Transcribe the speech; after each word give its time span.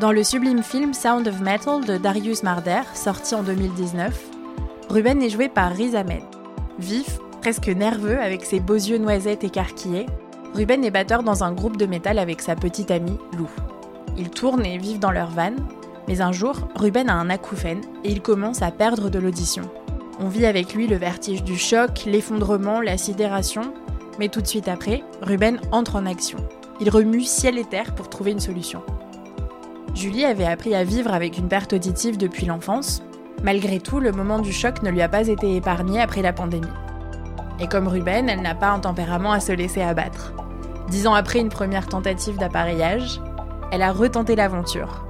Dans 0.00 0.12
le 0.12 0.22
sublime 0.22 0.62
film 0.62 0.92
Sound 0.92 1.26
of 1.26 1.40
Metal 1.40 1.82
de 1.82 1.96
Darius 1.96 2.42
Marder, 2.42 2.82
sorti 2.92 3.34
en 3.34 3.42
2019, 3.42 4.14
Ruben 4.90 5.22
est 5.22 5.30
joué 5.30 5.48
par 5.48 5.72
Riz 5.72 5.96
Ahmed. 5.96 6.20
Vif, 6.78 7.18
presque 7.40 7.68
nerveux, 7.68 8.20
avec 8.20 8.44
ses 8.44 8.60
beaux 8.60 8.74
yeux 8.74 8.98
noisettes 8.98 9.42
écarquillés, 9.42 10.04
Ruben 10.52 10.84
est 10.84 10.90
batteur 10.90 11.22
dans 11.22 11.44
un 11.44 11.52
groupe 11.52 11.78
de 11.78 11.86
métal 11.86 12.18
avec 12.18 12.42
sa 12.42 12.56
petite 12.56 12.90
amie 12.90 13.16
Lou. 13.38 13.48
Ils 14.18 14.28
tournent 14.28 14.66
et 14.66 14.76
vivent 14.76 14.98
dans 14.98 15.12
leur 15.12 15.30
van, 15.30 15.56
mais 16.08 16.20
un 16.20 16.30
jour, 16.30 16.68
Ruben 16.74 17.08
a 17.08 17.14
un 17.14 17.30
acouphène 17.30 17.80
et 18.04 18.12
il 18.12 18.20
commence 18.20 18.60
à 18.60 18.70
perdre 18.70 19.08
de 19.08 19.18
l'audition. 19.18 19.62
On 20.20 20.28
vit 20.28 20.44
avec 20.44 20.74
lui 20.74 20.88
le 20.88 20.96
vertige 20.96 21.42
du 21.42 21.56
choc, 21.56 22.02
l'effondrement, 22.04 22.82
la 22.82 22.98
sidération, 22.98 23.72
mais 24.18 24.28
tout 24.28 24.42
de 24.42 24.46
suite 24.46 24.68
après, 24.68 25.02
Ruben 25.22 25.58
entre 25.72 25.96
en 25.96 26.04
action. 26.04 26.38
Il 26.82 26.90
remue 26.90 27.22
ciel 27.22 27.56
et 27.56 27.64
terre 27.64 27.94
pour 27.94 28.10
trouver 28.10 28.32
une 28.32 28.40
solution. 28.40 28.82
Julie 29.96 30.26
avait 30.26 30.44
appris 30.44 30.74
à 30.74 30.84
vivre 30.84 31.14
avec 31.14 31.38
une 31.38 31.48
perte 31.48 31.72
auditive 31.72 32.18
depuis 32.18 32.44
l'enfance. 32.44 33.02
Malgré 33.42 33.80
tout, 33.80 33.98
le 33.98 34.12
moment 34.12 34.40
du 34.40 34.52
choc 34.52 34.82
ne 34.82 34.90
lui 34.90 35.00
a 35.00 35.08
pas 35.08 35.26
été 35.26 35.56
épargné 35.56 36.02
après 36.02 36.20
la 36.20 36.34
pandémie. 36.34 36.66
Et 37.60 37.66
comme 37.66 37.88
Ruben, 37.88 38.28
elle 38.28 38.42
n'a 38.42 38.54
pas 38.54 38.68
un 38.68 38.80
tempérament 38.80 39.32
à 39.32 39.40
se 39.40 39.52
laisser 39.52 39.80
abattre. 39.80 40.34
Dix 40.90 41.06
ans 41.06 41.14
après 41.14 41.40
une 41.40 41.48
première 41.48 41.86
tentative 41.86 42.36
d'appareillage, 42.36 43.22
elle 43.72 43.80
a 43.80 43.90
retenté 43.90 44.36
l'aventure. 44.36 45.06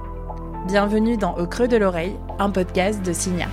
Bienvenue 0.67 1.17
dans 1.17 1.35
Au 1.35 1.47
creux 1.47 1.67
de 1.67 1.75
l'oreille, 1.75 2.15
un 2.39 2.49
podcast 2.49 3.05
de 3.05 3.11
Signa. 3.11 3.47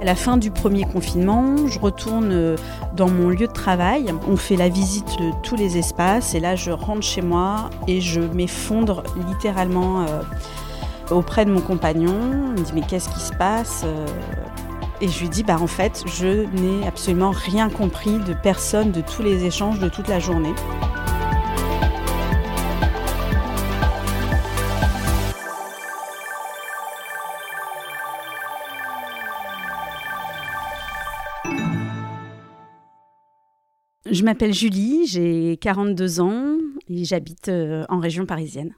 À 0.00 0.04
la 0.04 0.14
fin 0.14 0.38
du 0.38 0.50
premier 0.50 0.84
confinement, 0.84 1.66
je 1.66 1.78
retourne 1.78 2.32
euh, 2.32 2.56
dans 2.96 3.10
mon 3.10 3.28
lieu 3.28 3.46
de 3.46 3.52
travail. 3.52 4.14
On 4.26 4.38
fait 4.38 4.56
la 4.56 4.70
visite 4.70 5.18
de 5.20 5.30
tous 5.42 5.56
les 5.56 5.76
espaces 5.76 6.34
et 6.34 6.40
là 6.40 6.56
je 6.56 6.70
rentre 6.70 7.02
chez 7.02 7.20
moi 7.20 7.68
et 7.86 8.00
je 8.00 8.22
m'effondre 8.22 9.02
littéralement 9.28 10.00
euh, 10.00 10.22
auprès 11.10 11.44
de 11.44 11.50
mon 11.50 11.60
compagnon. 11.60 12.16
Il 12.56 12.62
me 12.62 12.64
dit 12.64 12.72
mais 12.74 12.80
qu'est-ce 12.80 13.10
qui 13.10 13.20
se 13.20 13.34
passe 13.34 13.82
euh, 13.84 14.06
Et 15.02 15.08
je 15.08 15.20
lui 15.20 15.28
dis 15.28 15.42
bah 15.42 15.58
en 15.60 15.66
fait 15.66 16.02
je 16.06 16.46
n'ai 16.58 16.86
absolument 16.86 17.32
rien 17.32 17.68
compris 17.68 18.16
de 18.20 18.32
personne, 18.32 18.92
de 18.92 19.02
tous 19.02 19.22
les 19.22 19.44
échanges 19.44 19.80
de 19.80 19.90
toute 19.90 20.08
la 20.08 20.18
journée. 20.18 20.54
Je 34.10 34.24
m'appelle 34.24 34.52
Julie, 34.52 35.06
j'ai 35.06 35.56
42 35.60 36.20
ans 36.20 36.56
et 36.88 37.04
j'habite 37.04 37.48
euh, 37.48 37.84
en 37.88 38.00
région 38.00 38.26
parisienne. 38.26 38.74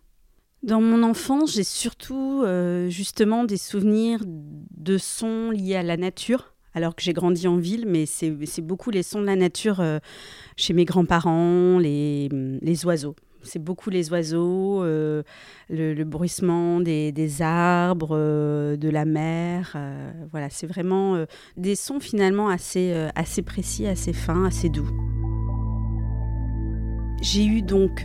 Dans 0.63 0.83
mon 0.83 1.03
enfance, 1.03 1.55
j'ai 1.55 1.65
surtout 1.65 2.43
euh, 2.45 2.91
justement 2.91 3.45
des 3.45 3.57
souvenirs 3.57 4.21
de 4.27 4.99
sons 4.99 5.51
liés 5.51 5.77
à 5.77 5.83
la 5.83 5.97
nature, 5.97 6.53
alors 6.75 6.95
que 6.95 7.03
j'ai 7.03 7.15
grandi 7.15 7.49
en 7.49 7.57
ville, 7.57 7.87
mais 7.87 8.05
c'est 8.05 8.61
beaucoup 8.61 8.91
les 8.91 9.03
sons 9.03 9.23
de 9.23 9.27
la 9.27 9.37
nature 9.37 9.81
euh, 9.81 10.01
chez 10.57 10.75
mes 10.75 10.85
grands-parents, 10.85 11.79
les, 11.79 12.29
oiseaux. 12.85 13.17
C'est 13.43 13.59
beaucoup 13.59 13.89
les 13.89 14.13
oiseaux, 14.13 14.85
le, 14.85 16.05
bruissement 16.05 16.79
des, 16.81 17.43
arbres, 17.43 18.17
de 18.77 18.89
la 18.89 19.05
mer. 19.07 19.77
voilà, 20.31 20.49
c'est 20.51 20.69
vraiment 20.69 21.25
des 21.57 21.75
sons 21.75 21.99
finalement 21.99 22.49
assez 22.51 23.43
précis, 23.45 23.87
assez 23.89 24.13
fins, 24.13 24.45
assez 24.45 24.69
doux. 24.69 24.89
J'ai 27.23 27.47
eu 27.47 27.63
donc 27.63 28.05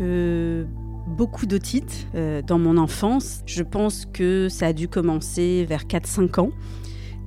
beaucoup 1.08 1.46
d'otites 1.46 2.08
euh, 2.16 2.42
dans 2.42 2.60
mon 2.60 2.78
enfance. 2.78 3.42
Je 3.46 3.64
pense 3.64 4.06
que 4.06 4.50
ça 4.50 4.68
a 4.68 4.74
dû 4.74 4.88
commencer 4.88 5.66
vers 5.68 5.86
4-5 5.86 6.40
ans. 6.42 6.52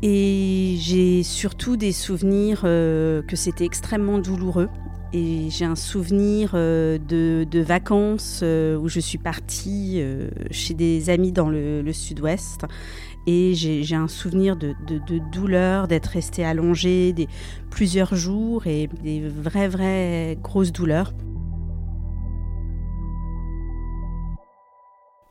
Et 0.03 0.77
j'ai 0.79 1.23
surtout 1.23 1.77
des 1.77 1.93
souvenirs 1.93 2.63
euh, 2.65 3.23
que 3.23 3.37
c'était 3.37 3.65
extrêmement 3.65 4.19
douloureux. 4.19 4.69
Et 5.13 5.49
j'ai 5.51 5.65
un 5.65 5.75
souvenir 5.75 6.53
euh, 6.55 6.97
de, 6.97 7.61
vacances 7.61 8.43
où 8.43 8.89
je 8.89 9.01
suis 9.01 9.19
partie 9.19 10.01
chez 10.53 10.75
des 10.75 11.11
amis 11.11 11.33
dans 11.33 11.49
le, 11.49 11.93
sud-ouest. 11.93 12.65
Et 13.27 13.55
j'ai 13.55 13.95
un 13.97 14.09
souvenir 14.09 14.57
de, 14.57 14.75
de 14.87 15.19
douleur, 15.33 15.89
d'être 15.89 16.07
restée 16.07 16.45
allongée 16.45 17.15
plusieurs 17.69 18.15
jours 18.15 18.67
et 18.67 18.89
des 19.03 19.21
vraies, 19.21 19.69
vraies 19.69 20.39
grosses 20.41 20.73
douleurs. 20.73 21.13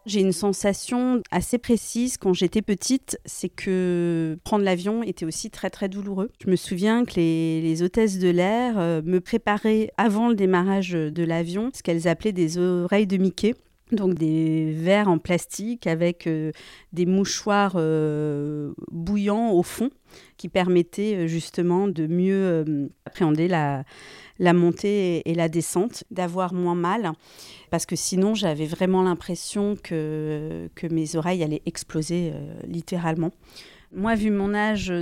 J'ai 0.06 0.22
une 0.22 0.32
sensation 0.32 1.22
assez 1.30 1.58
précise 1.58 2.18
quand 2.18 2.34
j'étais 2.34 2.62
petite, 2.62 3.20
c'est 3.26 3.50
que 3.50 4.38
prendre 4.44 4.64
l'avion 4.64 5.04
était 5.04 5.26
aussi 5.26 5.52
très 5.52 5.70
très 5.70 5.90
douloureux. 5.90 6.32
Je 6.44 6.50
me 6.50 6.56
souviens 6.56 7.06
que 7.06 7.16
les, 7.16 7.82
hôtesses 7.84 8.20
de 8.20 8.30
l'air 8.30 8.78
euh, 8.78 9.02
me 9.04 9.22
préparaient 9.22 9.92
avant 9.98 10.30
le 10.30 10.36
démarrage 10.36 10.92
de 10.92 11.24
l'avion 11.24 11.70
ce 11.74 11.84
qu'elles 11.84 12.08
appelaient 12.08 12.32
des 12.32 12.58
oreilles 12.58 13.08
de 13.08 13.18
Mickey. 13.18 13.56
Donc 13.92 14.14
des 14.14 14.72
verres 14.72 15.08
en 15.08 15.18
plastique 15.18 15.88
avec 15.88 16.28
euh, 16.28 16.52
des 16.94 17.08
mouchoirs 17.08 17.74
euh, 17.76 18.74
bouillants 18.92 19.52
au 19.52 19.64
fond 19.64 19.90
qui 20.38 20.48
permettaient 20.48 21.28
justement 21.28 21.88
de 21.88 22.08
mieux 22.08 22.90
appréhender 23.06 23.48
la, 23.48 23.84
montée 24.54 25.30
et 25.30 25.36
la 25.36 25.50
descente, 25.50 26.04
d'avoir 26.12 26.54
moins 26.54 26.76
mal, 26.76 27.12
parce 27.70 27.86
que 27.86 27.96
sinon 27.96 28.34
j'avais 28.34 28.66
vraiment 28.66 29.04
l'impression 29.04 29.76
que, 29.76 30.70
que 30.76 30.88
mes 30.88 31.16
oreilles 31.16 31.44
allaient 31.44 31.62
exploser 31.66 32.32
euh, 32.34 32.60
littéralement. 32.66 33.32
Moi, 33.92 34.16
vu 34.16 34.30
mon 34.30 34.54
âge, 34.54 34.94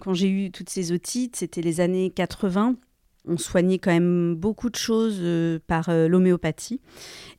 quand 0.00 0.14
j'ai 0.14 0.28
eu 0.28 0.50
toutes 0.50 0.70
ces 0.70 0.90
otites, 0.90 1.36
c'était 1.36 1.62
les 1.62 1.80
années 1.80 2.10
80 2.10 2.76
on 3.26 3.36
soignait 3.38 3.78
quand 3.78 3.90
même 3.90 4.34
beaucoup 4.34 4.70
de 4.70 4.76
choses 4.76 5.18
euh, 5.20 5.58
par 5.66 5.88
euh, 5.88 6.08
l'homéopathie. 6.08 6.80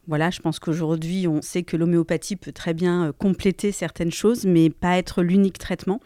Voilà, 0.08 0.30
je 0.30 0.40
pense 0.40 0.60
qu'aujourd'hui, 0.60 1.28
on 1.28 1.42
sait 1.42 1.64
que 1.64 1.76
l'homéopathie 1.76 2.38
peut 2.38 2.54
très 2.54 2.74
bien 2.74 3.12
compléter 3.18 3.74
certaines 3.74 4.12
choses, 4.12 4.46
mais 4.46 4.70
pas 4.70 4.98
être 4.98 5.22
l'unique 5.22 5.58
traitement. 5.58 6.00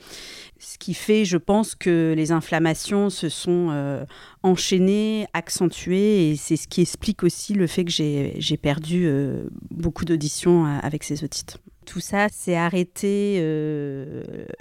Ce 0.57 0.79
qui 0.79 0.95
fait, 0.95 1.23
je 1.23 1.38
pense, 1.38 1.75
que 1.75 2.13
les 2.17 2.31
inflammations 2.31 3.12
se 3.12 3.29
sont 3.29 3.69
euh, 3.72 4.03
enchaînées, 4.41 5.28
accentuées, 5.34 6.31
et 6.31 6.35
c'est 6.35 6.56
ce 6.56 6.67
qui 6.67 6.81
explique 6.81 7.23
aussi 7.23 7.53
le 7.53 7.67
fait 7.67 7.85
que 7.85 7.91
j'ai 7.91 8.57
perdu 8.57 9.06
euh, 9.06 9.47
beaucoup 9.69 10.06
d'auditions 10.06 10.66
euh, 10.66 10.79
avec 10.81 11.03
ces 11.03 11.23
otites. 11.23 11.57
Tout 11.85 12.00
ça 12.00 12.28
s'est 12.29 12.56
arrêté 12.56 13.44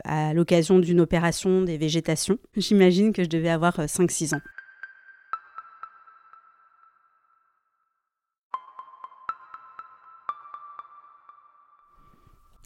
à 0.05 0.33
l'occasion 0.33 0.79
d'une 0.79 1.01
opération 1.01 1.63
des 1.63 1.77
végétations. 1.77 2.39
J'imagine 2.57 3.13
que 3.13 3.23
je 3.23 3.29
devais 3.29 3.51
avoir 3.51 3.79
5-6 3.79 4.35
ans. 4.35 4.41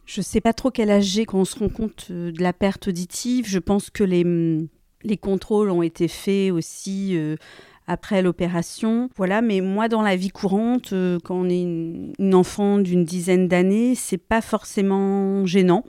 Je 0.05 0.19
ne 0.19 0.23
sais 0.23 0.41
pas 0.41 0.53
trop 0.53 0.69
quel 0.69 0.91
âge 0.91 1.03
j'ai 1.03 1.25
quand 1.25 1.39
on 1.39 1.45
se 1.45 1.57
rend 1.57 1.69
compte 1.69 2.07
euh, 2.11 2.31
de 2.31 2.41
la 2.41 2.53
perte 2.53 2.87
auditive. 2.87 3.47
Je 3.47 3.59
pense 3.59 3.89
que 3.89 4.03
les, 4.03 4.23
mm, 4.23 4.67
les 5.03 5.17
contrôles 5.17 5.71
ont 5.71 5.81
été 5.81 6.07
faits 6.07 6.51
aussi 6.51 7.17
euh, 7.17 7.35
après 7.87 8.21
l'opération. 8.21 9.09
Voilà, 9.15 9.41
mais 9.41 9.61
moi, 9.61 9.87
dans 9.87 10.03
la 10.03 10.15
vie 10.15 10.29
courante, 10.29 10.93
euh, 10.93 11.17
quand 11.23 11.35
on 11.35 11.49
est 11.49 11.61
une, 11.61 12.35
enfant 12.35 12.77
d'une 12.77 13.03
dizaine 13.03 13.47
d'années, 13.47 13.95
c'est 13.95 14.19
pas 14.19 14.41
forcément 14.41 15.45
gênant. 15.45 15.83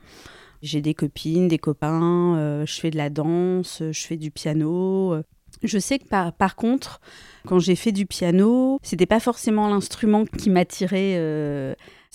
J'ai 0.63 0.81
des 0.81 0.95
copines, 0.95 1.49
des 1.49 1.59
copains, 1.59 2.65
je 2.65 2.81
fais 2.81 2.91
de 2.91 2.97
la 2.97 3.11
danse, 3.11 3.83
je 3.91 4.07
fais 4.07 4.17
du 4.17 4.31
piano. 4.31 5.15
Je 5.63 5.79
sais 5.79 5.99
que 5.99 6.07
par, 6.07 6.33
par 6.33 6.57
contre, 6.57 7.01
quand 7.47 7.59
j'ai 7.59 7.77
fait 7.77 7.93
du 7.93 8.07
piano, 8.07 8.79
c'était 8.83 9.07
pas 9.07 9.21
forcément 9.21 9.69
l'instrument 9.69 10.25
qui 10.25 10.51
m'attirait 10.51 11.17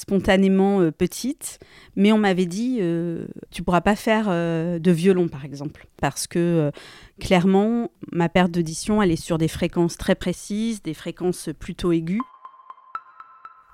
spontanément 0.02 0.82
euh, 0.82 0.92
petite, 0.92 1.60
mais 1.96 2.12
on 2.12 2.18
m'avait 2.18 2.48
dit 2.48 2.80
euh, 2.82 3.26
tu 3.52 3.64
pourras 3.64 3.82
pas 3.82 3.96
faire 3.96 4.26
euh, 4.30 4.80
de 4.80 4.92
violon 4.92 5.28
par 5.28 5.46
exemple 5.46 5.88
parce 6.02 6.28
que 6.28 6.72
clairement 7.20 7.92
ma 8.12 8.28
perte 8.28 8.52
d'audition 8.52 9.02
elle 9.02 9.12
est 9.12 9.22
sur 9.22 9.38
des 9.38 9.48
fréquences 9.48 9.98
très 9.98 10.16
précises, 10.16 10.82
des 10.82 10.96
fréquences 10.96 11.50
plutôt 11.60 11.92
aiguës. 11.92 12.22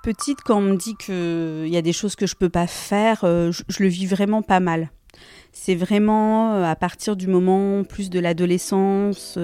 Petite 0.03 0.39
quand 0.41 0.57
on 0.57 0.61
me 0.61 0.75
dit 0.75 0.95
qu'il 0.95 1.73
y 1.73 1.77
a 1.77 1.81
des 1.81 1.93
choses 1.93 2.15
que 2.15 2.27
je 2.27 2.35
peux 2.35 2.49
pas 2.49 2.67
faire, 2.67 3.21
je 3.23 3.83
le 3.83 3.87
vis 3.87 4.05
vraiment 4.05 4.41
pas 4.41 4.59
mal. 4.59 4.91
C'est 5.51 5.75
vraiment 5.75 6.63
à 6.63 6.75
partir 6.75 7.15
du 7.15 7.27
moment 7.27 7.83
plus 7.83 8.09
de 8.09 8.19
l'adolescence, 8.19 9.39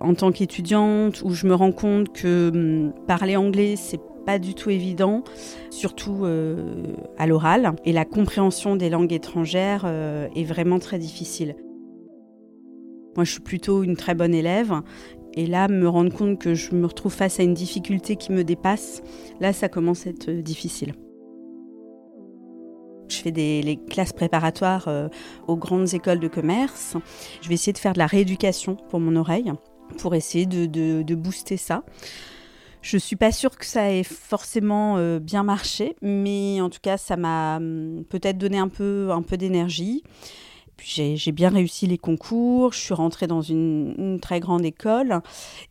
en 0.00 0.14
tant 0.14 0.30
qu'étudiante, 0.30 1.22
où 1.22 1.30
je 1.30 1.46
me 1.46 1.54
rends 1.54 1.72
compte 1.72 2.12
que 2.12 2.50
hum, 2.52 2.92
parler 3.06 3.36
anglais, 3.36 3.74
c'est 3.76 4.00
pas 4.24 4.38
du 4.38 4.54
tout 4.54 4.70
évident, 4.70 5.22
surtout 5.70 6.24
euh, 6.24 6.94
à 7.18 7.26
l'oral. 7.26 7.74
Et 7.84 7.92
la 7.92 8.04
compréhension 8.04 8.76
des 8.76 8.90
langues 8.90 9.12
étrangères 9.12 9.82
euh, 9.84 10.28
est 10.34 10.44
vraiment 10.44 10.78
très 10.78 10.98
difficile. 10.98 11.56
Moi, 13.16 13.24
je 13.24 13.32
suis 13.32 13.40
plutôt 13.40 13.84
une 13.84 13.96
très 13.96 14.14
bonne 14.14 14.34
élève 14.34 14.72
Et 15.34 15.46
là, 15.46 15.68
me 15.68 15.88
rendre 15.88 16.12
compte 16.12 16.40
que 16.40 16.54
je 16.54 16.74
me 16.74 16.86
retrouve 16.86 17.12
face 17.12 17.38
à 17.38 17.42
une 17.42 17.54
difficulté 17.54 18.16
qui 18.16 18.32
me 18.32 18.42
dépasse, 18.42 19.02
là, 19.40 19.52
ça 19.52 19.68
commence 19.68 20.06
à 20.06 20.10
être 20.10 20.30
difficile. 20.30 20.94
Je 23.14 23.22
fais 23.22 23.32
des 23.32 23.78
classes 23.90 24.12
préparatoires 24.12 24.88
euh, 24.88 25.08
aux 25.46 25.56
grandes 25.56 25.94
écoles 25.94 26.20
de 26.20 26.28
commerce. 26.28 26.96
Je 27.42 27.48
vais 27.48 27.54
essayer 27.54 27.72
de 27.72 27.78
faire 27.78 27.92
de 27.92 27.98
la 27.98 28.06
rééducation 28.06 28.76
pour 28.90 29.00
mon 29.00 29.16
oreille, 29.16 29.52
pour 29.98 30.14
essayer 30.14 30.46
de, 30.46 31.14
booster 31.14 31.56
ça. 31.56 31.84
Je 32.82 32.98
suis 32.98 33.16
pas 33.16 33.32
sûre 33.32 33.56
que 33.56 33.64
ça 33.64 33.90
ait 33.90 34.02
forcément 34.02 34.96
euh, 34.98 35.18
bien 35.18 35.42
marché, 35.42 35.96
mais 36.02 36.60
en 36.60 36.68
tout 36.68 36.80
cas, 36.82 36.98
ça 36.98 37.16
m'a 37.16 37.56
hum, 37.56 38.04
peut-être 38.10 38.36
donné 38.36 38.58
un 38.58 38.68
peu 38.68 39.08
d'énergie 39.38 40.02
j'ai 40.82 41.32
bien 41.32 41.50
réussi 41.50 41.86
les 41.86 41.98
concours, 41.98 42.72
je 42.72 42.78
suis 42.78 42.94
rentrée 42.94 43.26
dans 43.26 43.42
une, 43.42 44.18
très 44.20 44.40
grande 44.40 44.64
école. 44.64 45.20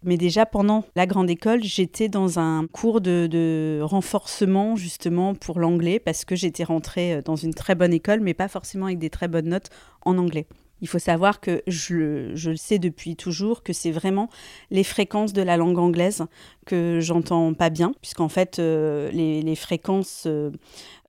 Mais 0.03 0.17
déjà 0.17 0.45
pendant 0.45 0.83
la 0.95 1.05
grande 1.05 1.29
école, 1.29 1.63
j'étais 1.63 2.09
dans 2.09 2.39
un 2.39 2.67
cours 2.67 3.01
de, 3.01 3.79
renforcement 3.83 4.75
justement 4.75 5.35
pour 5.35 5.59
l'anglais 5.59 5.99
parce 5.99 6.25
que 6.25 6.35
j'étais 6.35 6.63
rentrée 6.63 7.21
dans 7.23 7.35
une 7.35 7.53
très 7.53 7.75
bonne 7.75 7.93
école, 7.93 8.21
mais 8.21 8.33
pas 8.33 8.47
forcément 8.47 8.87
avec 8.87 8.99
des 8.99 9.09
très 9.09 9.27
bonnes 9.27 9.49
notes 9.49 9.69
en 10.01 10.17
anglais. 10.17 10.47
Il 10.83 10.87
faut 10.89 10.99
savoir 10.99 11.39
que 11.39 11.63
je, 11.65 12.33
le 12.49 12.57
sais 12.57 12.77
depuis 12.77 13.15
toujours 13.15 13.63
que 13.63 13.71
c'est 13.71 13.91
vraiment 13.91 14.29
les 14.69 14.83
fréquences 14.83 15.31
de 15.31 15.41
la 15.41 15.55
langue 15.55 15.77
anglaise 15.77 16.25
que 16.65 16.99
j'entends 16.99 17.53
pas 17.53 17.69
bien, 17.69 17.93
puisqu'en 18.01 18.27
fait 18.27 18.59
euh, 18.59 19.09
les, 19.11 19.55
fréquences 19.55 20.25
euh, 20.27 20.51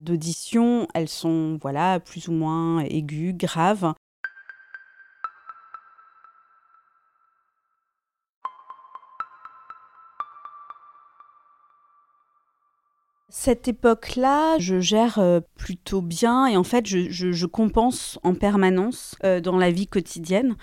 d'audition, 0.05 0.87
elles 0.95 1.09
sont 1.09 1.59
voilà 1.61 1.99
plus 1.99 2.29
ou 2.29 2.33
moins 2.33 2.81
aiguës, 2.81 3.35
graves. 3.35 3.95
Cette 13.37 13.67
époque-là, 13.67 14.59
je 14.59 14.79
gère 14.79 15.19
euh, 15.19 15.41
plutôt 15.57 16.01
bien 16.01 16.47
et 16.47 16.57
en 16.57 16.63
fait, 16.63 16.87
je, 16.87 17.47
compense 17.47 18.19
en 18.23 18.35
permanence 18.35 19.17
euh, 19.25 19.41
dans 19.41 19.59
la 19.59 19.71
vie 19.71 19.89
quotidienne 19.89 20.55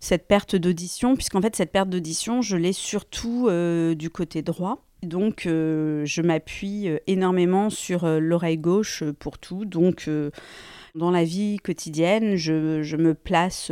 cette 0.00 0.28
perte 0.28 0.54
d'audition, 0.54 1.14
puisqu'en 1.14 1.40
fait, 1.40 1.56
cette 1.56 1.72
perte 1.72 1.88
d'audition, 1.88 2.42
je 2.42 2.56
l'ai 2.56 2.74
surtout 2.74 3.46
euh, 3.48 3.94
du 3.94 4.10
côté 4.10 4.42
droit. 4.42 4.84
Donc, 5.04 5.42
je 5.44 6.22
m'appuie 6.22 6.88
énormément 7.06 7.70
sur 7.70 8.06
l'oreille 8.06 8.58
gauche 8.58 9.04
pour 9.18 9.38
tout. 9.38 9.64
Donc, 9.64 10.08
dans 10.94 11.10
la 11.10 11.24
vie 11.24 11.58
quotidienne, 11.58 12.36
je, 12.36 12.96
me 12.96 13.14
place 13.14 13.70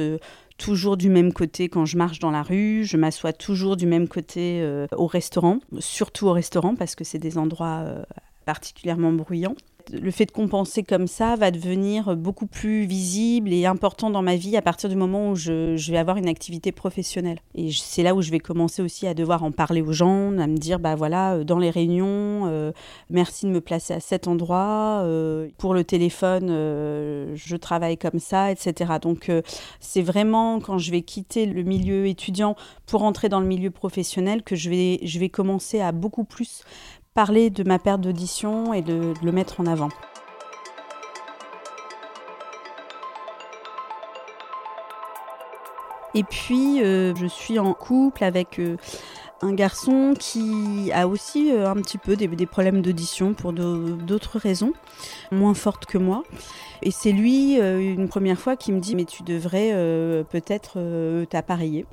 toujours 0.62 0.96
du 0.96 1.08
même 1.08 1.32
côté 1.32 1.69
quand 1.69 1.84
je 1.87 1.96
marche 1.96 2.19
dans 2.20 2.31
la 2.31 2.43
rue, 2.43 2.84
je 2.84 2.96
m'assois 2.96 3.32
toujours 3.32 3.76
du 3.76 3.87
même 3.87 4.06
côté 4.06 4.61
euh, 4.62 4.87
au 4.96 5.06
restaurant, 5.06 5.58
surtout 5.81 6.29
au 6.29 6.32
restaurant 6.32 6.76
parce 6.76 6.94
que 6.94 7.05
c'est 7.05 7.19
des 7.19 7.37
endroits 7.37 7.82
euh, 7.85 8.02
particulièrement 8.44 9.12
bruyants 9.12 9.56
le 9.90 10.11
fait 10.11 10.26
de 10.26 10.32
compenser 10.32 10.82
comme 10.82 11.06
ça 11.06 11.37
va 11.37 11.50
devenir 11.50 12.17
beaucoup 12.17 12.46
plus 12.46 12.84
visible 12.84 13.52
et 13.52 13.67
important 13.67 14.11
dans 14.11 14.23
ma 14.23 14.37
vie 14.37 14.56
à 14.56 14.62
partir 14.62 14.88
du 14.88 14.96
moment 14.96 15.31
où 15.31 15.34
je, 15.34 15.90
vais 15.90 15.99
avoir 15.99 16.17
une 16.17 16.29
activité 16.29 16.73
professionnelle. 16.73 17.38
Et 17.55 17.70
c'est 17.73 18.02
là 18.02 18.14
où 18.14 18.23
je 18.23 18.31
vais 18.31 18.38
commencer 18.38 18.82
aussi 18.82 19.06
à 19.06 19.14
devoir 19.14 19.43
en 19.43 19.52
parler 19.52 19.82
aux 19.82 19.93
gens, 19.93 20.38
à 20.38 20.46
me 20.46 20.56
dire, 20.56 20.79
bah 20.79 20.94
voilà, 20.94 21.34
euh, 21.34 21.44
dans 21.44 21.58
les 21.58 21.70
réunions, 21.70 22.46
euh, 22.46 22.73
merci 23.11 23.46
de 23.46 23.50
me 23.50 23.61
placer 23.61 23.94
à 23.94 24.00
cet 24.00 24.29
endroit, 24.29 25.02
euh, 25.05 25.49
pour 25.58 25.75
le 25.75 25.85
téléphone, 25.85 26.49
je 26.49 27.56
travaille 27.56 27.99
comme 27.99 28.19
ça, 28.19 28.50
etc. 28.50 28.93
Donc 29.00 29.31
c'est 29.81 30.02
vraiment 30.02 30.61
quand 30.61 30.78
je 30.78 30.90
vais 30.90 31.02
quitter 31.02 31.46
le 31.46 31.62
milieu 31.62 32.06
étudiant 32.06 32.56
pour 32.87 33.02
entrer 33.02 33.28
dans 33.28 33.40
le 33.40 33.46
milieu 33.46 33.70
professionnel 33.70 34.43
que 34.43 34.56
je 34.56 34.70
vais, 34.70 35.00
je 35.02 35.19
vais 35.19 35.28
commencer 35.28 35.81
à 35.81 35.93
beaucoup 35.93 36.25
plus 36.25 36.64
parler 37.14 37.50
de 37.50 37.62
ma 37.64 37.79
perte 37.79 38.00
d'audition 38.00 38.73
et 38.73 38.82
de, 38.82 39.14
le 39.23 39.32
mettre 39.32 39.61
en 39.61 39.67
avant. 39.67 39.91
Et 46.14 46.25
puis, 46.25 46.82
euh, 46.82 47.14
je 47.14 47.26
suis 47.26 47.59
en 47.59 47.73
couple 47.73 48.23
avec 48.23 48.59
euh, 48.59 48.76
un 49.41 49.55
garçon 49.55 50.14
qui 50.19 50.91
a 50.93 51.09
aussi 51.09 51.50
euh, 51.50 51.70
un 51.70 51.76
petit 51.76 51.97
peu 51.97 52.17
des, 52.17 52.29
des 52.29 52.47
problèmes 52.47 52.82
d'audition 52.82 53.32
pour 53.32 53.55
d'autres 53.55 54.38
raisons, 54.38 54.75
moins 55.31 55.55
fortes 55.55 55.87
que 55.87 55.97
moi. 55.97 56.23
Et 56.82 56.91
c'est 56.91 57.12
lui, 57.12 57.55
une 57.56 58.09
première 58.09 58.38
fois, 58.38 58.56
qui 58.56 58.73
me 58.73 58.81
dit, 58.81 58.97
mais 58.97 59.05
tu 59.05 59.23
devrais 59.23 59.70
peut-être 60.31 61.25
t'appareiller. 61.26 61.87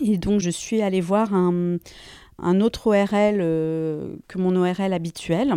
Et 0.00 0.18
donc, 0.18 0.40
je 0.40 0.50
suis 0.50 0.82
allée 0.82 1.00
voir 1.00 1.32
un, 1.32 1.76
un 2.38 2.60
autre 2.60 2.88
ORL 2.88 3.38
euh, 3.40 4.16
que 4.28 4.38
mon 4.38 4.56
ORL 4.56 4.92
habituel. 4.92 5.54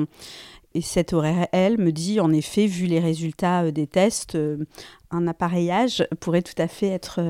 Et 0.74 0.82
cet 0.82 1.14
ORL 1.14 1.78
me 1.78 1.92
dit, 1.92 2.20
en 2.20 2.34
effet, 2.34 2.68
vu 2.68 2.86
les 2.86 3.00
résultats 3.00 3.64
euh, 3.64 3.72
des 3.72 3.88
tests, 3.88 4.36
euh, 4.36 4.58
un 5.12 5.28
appareillage 5.28 6.06
pourrait 6.20 6.42
tout 6.42 6.60
à 6.62 6.68
fait 6.68 6.88
être 6.88 7.22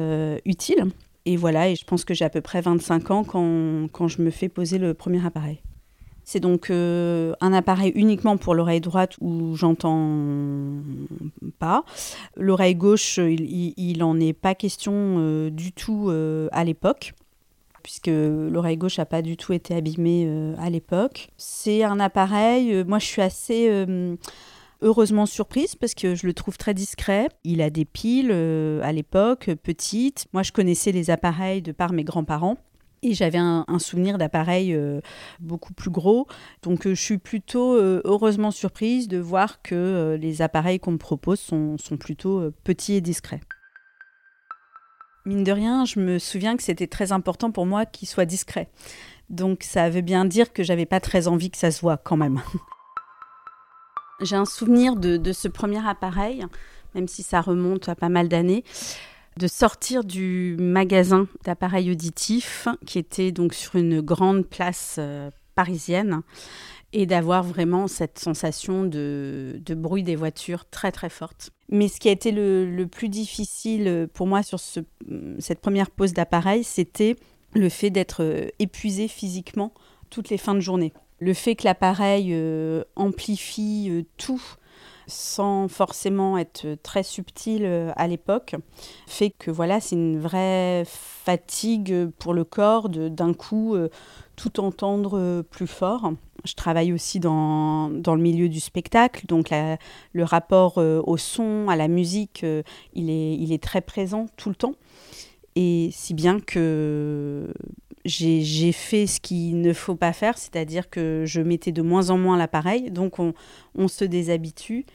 utile. 0.45 0.85
Et 1.25 1.37
voilà, 1.37 1.69
et 1.69 1.75
je 1.75 1.85
pense 1.85 2.05
que 2.05 2.13
j'ai 2.13 2.25
à 2.25 2.29
peu 2.29 2.41
près 2.41 2.61
25 2.61 3.11
ans 3.11 3.23
quand, 3.23 3.87
quand, 3.91 4.07
je 4.07 4.21
me 4.21 4.29
fais 4.29 4.49
poser 4.49 4.77
le 4.77 4.93
premier 4.93 5.23
appareil. 5.25 5.61
C'est 6.23 6.39
donc 6.39 6.71
un 6.71 7.53
appareil 7.53 7.91
uniquement 7.93 8.37
pour 8.37 8.55
l'oreille 8.55 8.81
droite 8.81 9.15
où 9.21 9.55
j'entends 9.55 10.81
pas. 11.59 11.83
L'oreille 12.35 12.73
gauche, 12.73 13.17
il 13.19 13.97
n'en 13.99 14.19
est 14.19 14.33
pas 14.33 14.55
question 14.55 15.49
du 15.49 15.71
tout 15.71 16.11
à 16.51 16.63
l'époque 16.63 17.13
puisque 17.85 18.07
l'oreille 18.07 18.77
gauche 18.77 18.97
n'a 18.97 19.05
pas 19.05 19.21
du 19.21 19.37
tout 19.37 19.53
été 19.53 19.75
abîmée 19.75 20.25
euh, 20.27 20.55
à 20.57 20.71
l'époque. 20.71 21.29
C'est 21.37 21.83
un 21.83 21.99
appareil, 21.99 22.73
euh, 22.73 22.83
moi 22.83 22.97
je 22.97 23.05
suis 23.05 23.21
assez 23.21 23.67
euh, 23.69 24.15
heureusement 24.81 25.27
surprise 25.27 25.75
parce 25.75 25.93
que 25.93 26.15
je 26.15 26.25
le 26.25 26.33
trouve 26.33 26.57
très 26.57 26.73
discret. 26.73 27.27
Il 27.43 27.61
a 27.61 27.69
des 27.69 27.85
piles 27.85 28.31
à 28.31 28.91
l'époque, 28.91 29.51
petites. 29.61 30.25
Moi 30.33 30.41
je 30.41 30.51
connaissais 30.51 30.91
les 30.91 31.11
appareils 31.11 31.61
de 31.61 31.71
par 31.71 31.93
mes 31.93 32.03
grands-parents. 32.03 32.57
Et 33.03 33.13
j'avais 33.13 33.37
un, 33.37 33.65
souvenir 33.77 34.17
d'appareil 34.17 34.75
beaucoup 35.39 35.73
plus 35.73 35.91
gros. 35.91 36.25
Donc 36.63 36.87
je 36.87 36.95
suis 36.95 37.19
plutôt 37.19 37.75
heureusement 37.75 38.49
surprise 38.49 39.07
de 39.07 39.19
voir 39.19 39.61
que 39.61 40.17
les 40.19 40.41
appareils 40.41 40.79
qu'on 40.79 40.93
me 40.93 40.97
propose 40.97 41.39
sont 41.39 41.77
plutôt 41.99 42.49
petits 42.63 42.93
et 42.95 43.01
discrets 43.01 43.41
mine 45.25 45.43
de 45.43 45.51
rien, 45.51 45.85
je 45.85 45.99
me 45.99 46.19
souviens 46.19 46.57
que 46.57 46.63
c'était 46.63 46.87
très 46.87 47.11
important 47.11 47.51
pour 47.51 47.65
moi 47.65 47.85
qu'il 47.85 48.07
soit 48.07 48.25
discret. 48.25 48.69
Donc 49.29 49.63
ça 49.63 49.89
veut 49.89 50.01
bien 50.01 50.25
dire 50.25 50.53
que 50.53 50.63
j'avais 50.63 50.85
pas 50.85 50.99
très 50.99 51.27
envie 51.27 51.49
que 51.49 51.57
ça 51.57 51.71
se 51.71 51.81
voit 51.81 51.97
quand 51.97 52.17
même. 52.17 52.41
J'ai 54.21 54.35
un 54.35 54.45
souvenir 54.45 54.95
de, 54.95 55.33
ce 55.33 55.47
premier 55.47 55.85
appareil, 55.85 56.45
même 56.93 57.07
si 57.07 57.21
ça 57.21 57.41
remonte 57.41 57.89
à 57.89 57.95
pas 57.95 58.07
mal 58.07 58.29
d'années, 58.29 58.63
de 59.37 59.47
sortir 59.47 60.05
du 60.05 60.55
magasin 60.57 61.27
d'appareils 61.43 61.91
auditifs 61.91 62.69
qui 62.85 62.97
était 62.97 63.33
donc 63.33 63.53
sur 63.53 63.75
une 63.75 63.99
grande 63.99 64.45
place 64.45 64.95
euh, 64.99 65.29
parisienne 65.55 66.21
et 66.93 67.05
d'avoir 67.05 67.43
vraiment 67.43 67.87
cette 67.87 68.19
sensation 68.19 68.83
de, 68.83 69.59
bruit 69.69 70.03
des 70.03 70.15
voitures 70.15 70.65
très 70.69 70.91
très 70.91 71.09
forte. 71.09 71.51
Mais 71.69 71.87
ce 71.87 71.99
qui 71.99 72.09
a 72.09 72.11
été 72.11 72.31
le, 72.31 72.85
plus 72.85 73.09
difficile 73.09 74.07
pour 74.13 74.27
moi 74.27 74.43
sur 74.43 74.59
cette 74.59 75.59
première 75.61 75.89
pause 75.89 76.13
d'appareil, 76.13 76.63
c'était 76.63 77.15
le 77.53 77.69
fait 77.69 77.89
d'être 77.89 78.23
euh, 78.23 78.49
épuisé 78.59 79.07
physiquement 79.07 79.73
toutes 80.09 80.29
les 80.29 80.37
fins 80.37 80.55
de 80.55 80.59
journée. 80.59 80.93
Le 81.19 81.33
fait 81.33 81.55
que 81.55 81.63
l'appareil 81.63 82.29
euh, 82.31 82.83
amplifie 82.95 83.87
euh, 83.89 84.03
tout 84.17 84.41
sans 85.07 85.67
forcément 85.67 86.37
être 86.37 86.75
très 86.83 87.03
subtil 87.03 87.65
à 87.95 88.07
l'époque, 88.07 88.55
fait 89.07 89.31
que 89.31 89.51
voilà, 89.51 89.79
c'est 89.79 89.95
une 89.95 90.19
vraie 90.19 90.83
fatigue 90.85 92.09
pour 92.19 92.33
le 92.33 92.43
corps 92.43 92.89
d'un 92.89 93.33
coup 93.33 93.75
tout 94.35 94.59
entendre 94.59 95.43
plus 95.49 95.67
fort. 95.67 96.13
Je 96.45 96.53
travaille 96.53 96.93
aussi 96.93 97.19
dans, 97.19 97.89
dans 97.89 98.15
le 98.15 98.21
milieu 98.21 98.49
du 98.49 98.59
spectacle, 98.59 99.25
donc 99.25 99.51
le 100.13 100.23
rapport 100.23 100.77
euh, 100.77 101.01
au 101.05 101.17
son, 101.17 101.67
à 101.69 101.75
la 101.75 101.87
musique, 101.87 102.43
euh, 102.43 102.61
il, 102.93 103.09
est, 103.09 103.35
il 103.35 103.51
est 103.51 103.61
très 103.61 103.81
présent 103.81 104.27
tout 104.37 104.49
le 104.49 104.55
temps. 104.55 104.75
Et 105.55 105.89
si 105.91 106.13
bien 106.13 106.39
que 106.39 107.51
j'ai 108.05 108.71
fait 108.71 109.07
ce 109.07 109.19
qu'il 109.19 109.61
ne 109.61 109.73
faut 109.73 109.95
pas 109.95 110.13
faire, 110.13 110.37
c'est-à-dire 110.37 110.89
que 110.89 111.23
je 111.25 111.41
mettais 111.41 111.71
de 111.71 111.81
moins 111.81 112.09
en 112.09 112.17
moins 112.17 112.37
l'appareil, 112.37 112.91
donc 112.91 113.19
on, 113.19 113.33
se 113.87 114.05
déshabitue. 114.05 114.85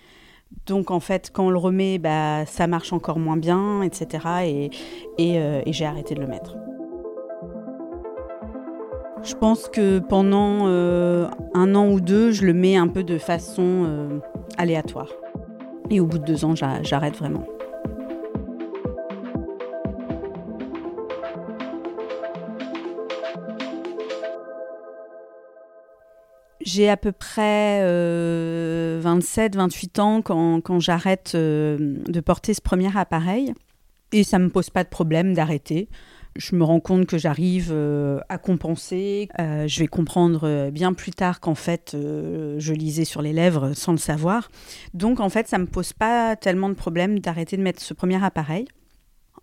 Donc 0.66 0.90
en 0.90 1.00
fait, 1.00 1.30
quand 1.32 1.46
on 1.46 1.50
le 1.50 1.58
remet, 1.58 1.98
bah, 1.98 2.44
ça 2.46 2.66
marche 2.66 2.92
encore 2.92 3.18
moins 3.18 3.36
bien, 3.36 3.82
etc. 3.82 4.26
Et, 4.44 4.70
et, 5.18 5.38
euh, 5.38 5.62
et 5.64 5.72
j'ai 5.72 5.84
arrêté 5.84 6.14
de 6.14 6.20
le 6.20 6.26
mettre. 6.26 6.56
Je 9.22 9.34
pense 9.34 9.68
que 9.68 9.98
pendant 9.98 10.66
euh, 10.66 11.28
un 11.52 11.74
an 11.74 11.90
ou 11.90 12.00
deux, 12.00 12.32
je 12.32 12.44
le 12.44 12.54
mets 12.54 12.76
un 12.76 12.88
peu 12.88 13.04
de 13.04 13.18
façon 13.18 13.84
euh, 13.86 14.18
aléatoire. 14.56 15.10
Et 15.90 16.00
au 16.00 16.06
bout 16.06 16.18
de 16.18 16.24
deux 16.24 16.44
ans, 16.44 16.54
j'arrête 16.54 17.16
vraiment. 17.16 17.44
J'ai 26.72 26.88
à 26.88 26.96
peu 26.96 27.12
près 27.12 27.80
27, 29.00 29.56
28 29.56 29.98
ans 29.98 30.22
quand, 30.22 30.78
j'arrête 30.78 31.34
de 31.34 32.20
porter 32.20 32.54
ce 32.54 32.60
premier 32.60 32.96
appareil. 32.96 33.54
Et 34.12 34.24
ça 34.24 34.38
ne 34.38 34.44
me 34.44 34.50
pose 34.50 34.70
pas 34.70 34.84
de 34.84 34.88
problème 34.88 35.34
d'arrêter 35.34 35.88
je 36.36 36.54
me 36.54 36.64
rends 36.64 36.80
compte 36.80 37.06
que 37.06 37.18
j'arrive 37.18 37.70
euh, 37.72 38.20
à 38.28 38.38
compenser. 38.38 39.28
Euh, 39.38 39.66
je 39.66 39.80
vais 39.80 39.86
comprendre 39.86 40.40
euh, 40.44 40.70
bien 40.70 40.92
plus 40.92 41.10
tard 41.10 41.40
qu'en 41.40 41.54
fait, 41.54 41.90
je 41.94 42.72
lisais 42.72 43.04
sur 43.04 43.22
les 43.22 43.32
lèvres 43.32 43.72
sans 43.74 43.92
le 43.92 43.98
savoir. 43.98 44.50
Donc, 44.94 45.20
en 45.20 45.28
fait, 45.28 45.48
ça 45.48 45.58
ne 45.58 45.64
me 45.64 45.68
pose 45.68 45.92
pas 45.92 46.36
tellement 46.36 46.68
de 46.68 46.74
problème 46.74 47.18
d'arrêter 47.18 47.56
de 47.56 47.62
mettre 47.62 47.82
ce 47.82 47.94
premier 47.94 48.22
appareil. 48.22 48.66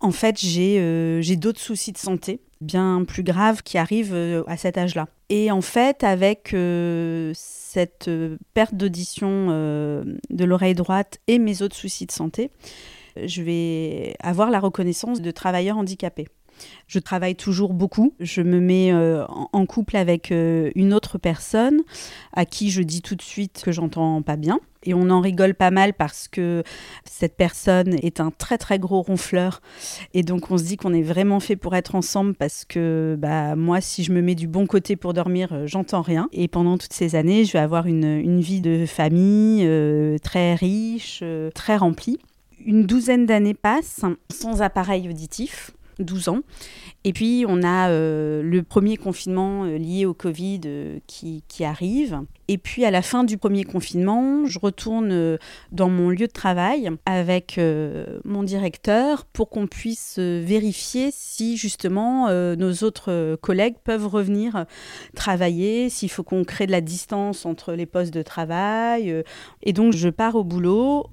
En 0.00 0.12
fait, 0.12 0.38
j'ai 0.38 1.36
d'autres 1.36 1.60
soucis 1.60 1.92
de 1.92 1.98
santé 1.98 2.40
bien 2.60 3.04
plus 3.06 3.22
graves 3.22 3.62
qui 3.62 3.78
arrivent 3.78 4.44
à 4.46 4.56
cet 4.56 4.78
âge-là. 4.78 5.08
Et 5.28 5.50
en 5.50 5.60
fait, 5.60 6.02
avec 6.04 6.54
cette 7.34 8.10
perte 8.54 8.74
d'audition 8.74 9.48
de 9.48 10.44
l'oreille 10.44 10.74
droite 10.74 11.18
et 11.26 11.38
mes 11.38 11.62
autres 11.62 11.76
soucis 11.76 12.06
de 12.06 12.12
santé, 12.12 12.50
je 13.16 13.42
vais 13.42 14.14
avoir 14.20 14.50
la 14.50 14.60
reconnaissance 14.60 15.20
de 15.20 15.30
travailleurs 15.30 15.76
handicapés. 15.78 16.28
Je 16.86 16.98
travaille 16.98 17.34
toujours 17.34 17.74
beaucoup. 17.74 18.14
Je 18.18 18.40
me 18.40 18.60
mets 18.60 18.92
euh, 18.92 19.24
en 19.26 19.66
couple 19.66 19.96
avec 19.96 20.32
euh, 20.32 20.70
une 20.74 20.94
autre 20.94 21.18
personne 21.18 21.80
à 22.32 22.44
qui 22.46 22.70
je 22.70 22.82
dis 22.82 23.02
tout 23.02 23.14
de 23.14 23.22
suite 23.22 23.62
que 23.64 23.72
j'entends 23.72 24.22
pas 24.22 24.36
bien. 24.36 24.60
Et 24.84 24.94
on 24.94 25.10
en 25.10 25.20
rigole 25.20 25.54
pas 25.54 25.70
mal 25.70 25.92
parce 25.92 26.28
que 26.28 26.62
cette 27.04 27.36
personne 27.36 27.94
est 28.02 28.20
un 28.20 28.30
très 28.30 28.58
très 28.58 28.78
gros 28.78 29.02
ronfleur. 29.02 29.60
Et 30.14 30.22
donc 30.22 30.50
on 30.50 30.56
se 30.56 30.62
dit 30.62 30.76
qu'on 30.76 30.94
est 30.94 31.02
vraiment 31.02 31.40
fait 31.40 31.56
pour 31.56 31.74
être 31.74 31.94
ensemble 31.94 32.34
parce 32.34 32.64
que 32.64 33.16
bah, 33.18 33.54
moi, 33.56 33.80
si 33.80 34.04
je 34.04 34.12
me 34.12 34.22
mets 34.22 34.36
du 34.36 34.46
bon 34.46 34.66
côté 34.66 34.96
pour 34.96 35.12
dormir, 35.12 35.52
euh, 35.52 35.66
j'entends 35.66 36.02
rien. 36.02 36.28
Et 36.32 36.48
pendant 36.48 36.78
toutes 36.78 36.92
ces 36.92 37.16
années, 37.16 37.44
je 37.44 37.52
vais 37.52 37.58
avoir 37.58 37.86
une, 37.86 38.04
une 38.04 38.40
vie 38.40 38.60
de 38.60 38.86
famille 38.86 39.68
très 40.22 40.54
riche, 40.54 41.22
très 41.54 41.76
remplie. 41.76 42.18
Une 42.64 42.86
douzaine 42.86 43.26
d'années 43.26 43.54
passent 43.54 44.04
sans 44.30 44.62
appareil 44.62 45.08
auditif. 45.08 45.72
12 45.98 46.28
ans. 46.28 46.40
Et 47.04 47.12
puis, 47.12 47.44
on 47.48 47.62
a 47.62 47.88
euh, 47.90 48.42
le 48.42 48.62
premier 48.62 48.96
confinement 48.96 49.64
euh, 49.64 49.78
lié 49.78 50.04
au 50.04 50.14
Covid 50.14 50.60
euh, 50.66 50.98
qui, 51.06 51.42
arrive. 51.64 52.20
Et 52.48 52.58
puis, 52.58 52.84
à 52.84 52.90
la 52.90 53.02
fin 53.02 53.24
du 53.24 53.38
premier 53.38 53.64
confinement, 53.64 54.46
je 54.46 54.58
retourne 54.58 55.38
dans 55.72 55.90
mon 55.90 56.10
lieu 56.10 56.26
de 56.26 56.32
travail 56.32 56.90
avec 57.04 57.60
mon 58.24 58.42
directeur 58.44 59.24
pour 59.26 59.50
qu'on 59.50 59.66
puisse 59.66 60.18
vérifier 60.18 61.10
si, 61.12 61.56
justement, 61.56 62.30
nos 62.30 62.72
autres 62.84 63.36
collègues 63.42 63.74
peuvent 63.82 64.06
revenir 64.06 64.66
travailler, 65.14 65.90
s'il 65.90 66.10
faut 66.10 66.22
qu'on 66.22 66.44
crée 66.44 66.66
de 66.66 66.72
la 66.72 66.80
distance 66.80 67.44
entre 67.44 67.72
les 67.72 67.86
postes 67.86 68.14
de 68.14 68.22
travail. 68.22 69.22
Et 69.62 69.72
donc, 69.72 69.92
je 69.92 70.08
pars 70.08 70.36
au 70.36 70.44
boulot 70.44 71.10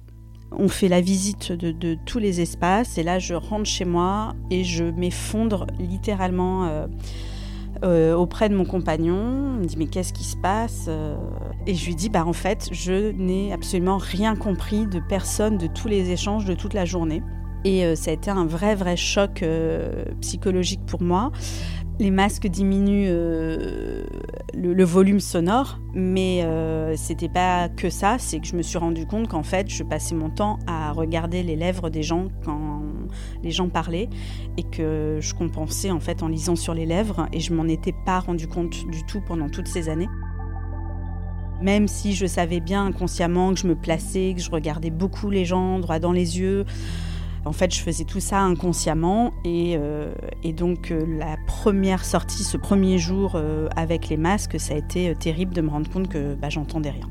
on 0.52 0.68
fait 0.68 0.88
la 0.88 1.00
visite 1.00 1.52
de, 1.52 1.96
tous 2.06 2.18
les 2.18 2.40
espaces 2.40 2.98
et 2.98 3.02
là 3.02 3.18
je 3.18 3.34
rentre 3.34 3.66
chez 3.66 3.84
moi 3.84 4.34
et 4.50 4.64
je 4.64 4.84
m'effondre 4.84 5.66
littéralement 5.78 6.64
euh, 6.64 6.86
euh, 7.84 8.14
auprès 8.14 8.48
de 8.48 8.56
mon 8.56 8.64
compagnon. 8.64 9.54
Il 9.56 9.60
me 9.60 9.64
dit 9.64 9.76
mais 9.76 9.86
qu'est-ce 9.86 10.12
qui 10.12 10.24
se 10.24 10.36
passe 10.36 10.88
Et 11.66 11.74
je 11.74 11.86
lui 11.86 11.94
dis 11.94 12.08
bah 12.08 12.24
en 12.24 12.32
fait 12.32 12.68
je 12.72 13.12
n'ai 13.12 13.52
absolument 13.52 13.98
rien 13.98 14.36
compris 14.36 14.86
de 14.86 15.00
personne 15.00 15.58
de 15.58 15.66
tous 15.66 15.88
les 15.88 16.10
échanges 16.10 16.44
de 16.44 16.54
toute 16.54 16.74
la 16.74 16.84
journée. 16.84 17.22
Et 17.64 17.84
euh, 17.84 17.96
ça 17.96 18.10
a 18.10 18.14
été 18.14 18.30
un 18.30 18.46
vrai 18.46 18.74
vrai 18.74 18.96
choc 18.96 19.44
psychologique 20.20 20.84
pour 20.86 21.02
moi 21.02 21.32
les 21.98 22.10
masques 22.10 22.46
diminuent 22.46 23.08
euh, 23.08 24.04
le, 24.54 24.84
volume 24.84 25.20
sonore, 25.20 25.78
mais 25.94 26.42
euh, 26.42 26.94
c'était 26.96 27.28
pas 27.28 27.68
que 27.70 27.88
ça, 27.88 28.16
c'est 28.18 28.38
que 28.40 28.46
je 28.46 28.54
me 28.54 28.62
suis 28.62 28.76
rendu 28.76 29.06
compte 29.06 29.28
qu'en 29.28 29.42
fait, 29.42 29.70
je 29.70 29.82
passais 29.82 30.14
mon 30.14 30.28
temps 30.28 30.58
à 30.66 30.92
regarder 30.92 31.42
les 31.42 31.56
lèvres 31.56 31.88
des 31.88 32.02
gens 32.02 32.28
quand 32.44 32.82
les 33.42 33.50
gens 33.50 33.68
parlaient 33.68 34.10
et 34.58 34.62
que 34.62 35.18
je 35.20 35.34
compensais 35.34 35.90
en 35.90 36.00
fait 36.00 36.22
en 36.22 36.28
lisant 36.28 36.56
sur 36.56 36.74
les 36.74 36.86
lèvres 36.86 37.28
et 37.32 37.40
je 37.40 37.54
m'en 37.54 37.66
étais 37.66 37.94
pas 38.04 38.20
rendu 38.20 38.46
compte 38.46 38.86
du 38.90 39.04
tout 39.04 39.22
pendant 39.26 39.48
toutes 39.48 39.68
ces 39.68 39.88
années. 39.88 40.08
Même 41.62 41.88
si 41.88 42.14
je 42.14 42.26
savais 42.26 42.60
bien 42.60 42.84
inconsciemment 42.84 43.54
que 43.54 43.60
je 43.60 43.66
me 43.66 43.74
plaçais, 43.74 44.34
que 44.36 44.42
je 44.42 44.50
regardais 44.50 44.90
beaucoup 44.90 45.30
les 45.30 45.46
gens 45.46 45.78
droit 45.78 45.98
dans 45.98 46.12
les 46.12 46.38
yeux, 46.38 46.66
en 47.46 47.52
fait, 47.52 47.72
je 47.72 47.80
faisais 47.80 48.04
tout 48.04 48.20
ça 48.20 48.40
inconsciemment 48.40 49.32
et, 49.44 49.76
euh, 49.78 50.12
donc 50.52 50.90
euh, 50.90 51.06
la 51.06 51.36
première 51.46 52.04
sortie, 52.04 52.42
ce 52.42 52.56
premier 52.56 52.98
jour 52.98 53.32
euh, 53.36 53.68
avec 53.76 54.08
les 54.08 54.16
masques, 54.16 54.58
ça 54.58 54.74
a 54.74 54.76
été 54.76 55.14
terrible 55.14 55.54
de 55.54 55.60
me 55.60 55.70
rendre 55.70 55.88
compte 55.90 56.08
que 56.08 56.34
bah, 56.34 56.48
j'entendais 56.50 56.90
rien. 56.90 57.08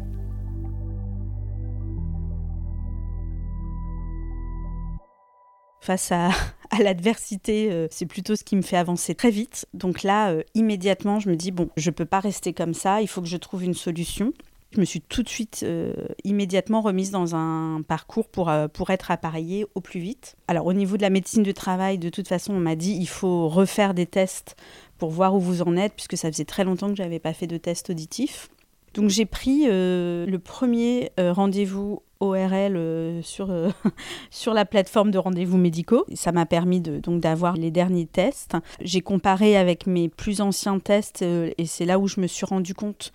Face 5.80 6.12
à, 6.12 6.30
à 6.72 6.84
l'adversité, 6.84 7.88
c'est 7.90 8.06
plutôt 8.06 8.36
ce 8.36 8.44
qui 8.44 8.58
me 8.58 8.62
fait 8.62 8.78
avancer 8.78 9.16
très 9.16 9.32
vite. 9.32 9.68
Donc 9.74 10.04
là, 10.04 10.36
immédiatement, 10.54 11.20
je 11.20 11.30
me 11.30 11.36
dis, 11.36 11.52
bon, 11.52 11.70
je 11.78 11.90
ne 11.90 11.94
peux 11.94 12.06
pas 12.06 12.20
rester 12.20 12.54
comme 12.54 12.74
ça, 12.74 13.02
il 13.02 13.08
faut 13.08 13.22
que 13.22 13.28
je 13.28 13.38
trouve 13.38 13.64
une 13.64 13.76
solution. 13.76 14.34
Je 14.76 14.82
me 14.82 14.86
suis 14.86 15.00
tout 15.00 15.24
de 15.24 15.30
suite, 15.30 15.62
euh, 15.64 15.94
immédiatement 16.26 16.82
remise 16.82 17.10
dans 17.10 17.34
un 17.34 17.82
parcours 17.82 18.28
pour, 18.28 18.50
euh, 18.50 18.68
pour 18.68 18.90
être 18.90 19.10
appareillée 19.10 19.66
au 19.74 19.80
plus 19.80 20.02
vite. 20.02 20.36
Alors 20.50 20.66
au 20.66 20.74
niveau 20.74 20.98
de 20.98 21.02
la 21.02 21.10
médecine 21.10 21.44
du 21.44 21.54
travail, 21.54 21.98
de 21.98 22.10
toute 22.10 22.28
façon, 22.28 22.54
on 22.54 22.60
m'a 22.60 22.76
dit 22.76 22.92
il 22.92 23.08
faut 23.08 23.48
refaire 23.48 23.94
des 23.94 24.06
tests 24.06 24.58
pour 24.98 25.12
voir 25.12 25.34
où 25.34 25.40
vous 25.40 25.62
en 25.62 25.78
êtes, 25.78 25.94
puisque 25.94 26.18
ça 26.18 26.30
faisait 26.30 26.44
très 26.44 26.66
longtemps 26.66 26.90
que 26.90 26.96
je 26.96 27.04
n'avais 27.04 27.20
pas 27.20 27.32
fait 27.32 27.48
de 27.48 27.56
test 27.56 27.90
auditif. 27.90 28.50
Donc 28.96 29.10
j'ai 29.10 29.26
pris 29.26 29.64
euh, 29.68 30.26
le 30.26 30.40
premier 30.40 31.12
rendez-vous 31.18 32.02
ORL 32.20 33.22
sur, 33.24 33.54
sur 34.30 34.54
la 34.54 34.66
plateforme 34.66 35.12
de 35.12 35.18
rendez-vous 35.18 35.58
médicaux. 35.58 36.06
Ça 36.16 36.34
m'a 36.34 36.46
permis 36.46 36.82
de, 36.82 37.00
donc 37.00 37.22
d'avoir 37.22 37.56
les 37.56 37.72
derniers 37.72 38.08
tests. 38.08 38.58
J'ai 38.82 39.02
comparé 39.02 39.56
avec 39.56 39.88
mes 39.88 40.10
plus 40.10 40.42
anciens 40.42 40.80
tests 40.80 41.22
et 41.22 41.66
c'est 41.66 41.86
là 41.86 41.98
où 41.98 42.08
je 42.08 42.20
me 42.20 42.28
suis 42.28 42.46
rendu 42.46 42.74
compte 42.74 43.14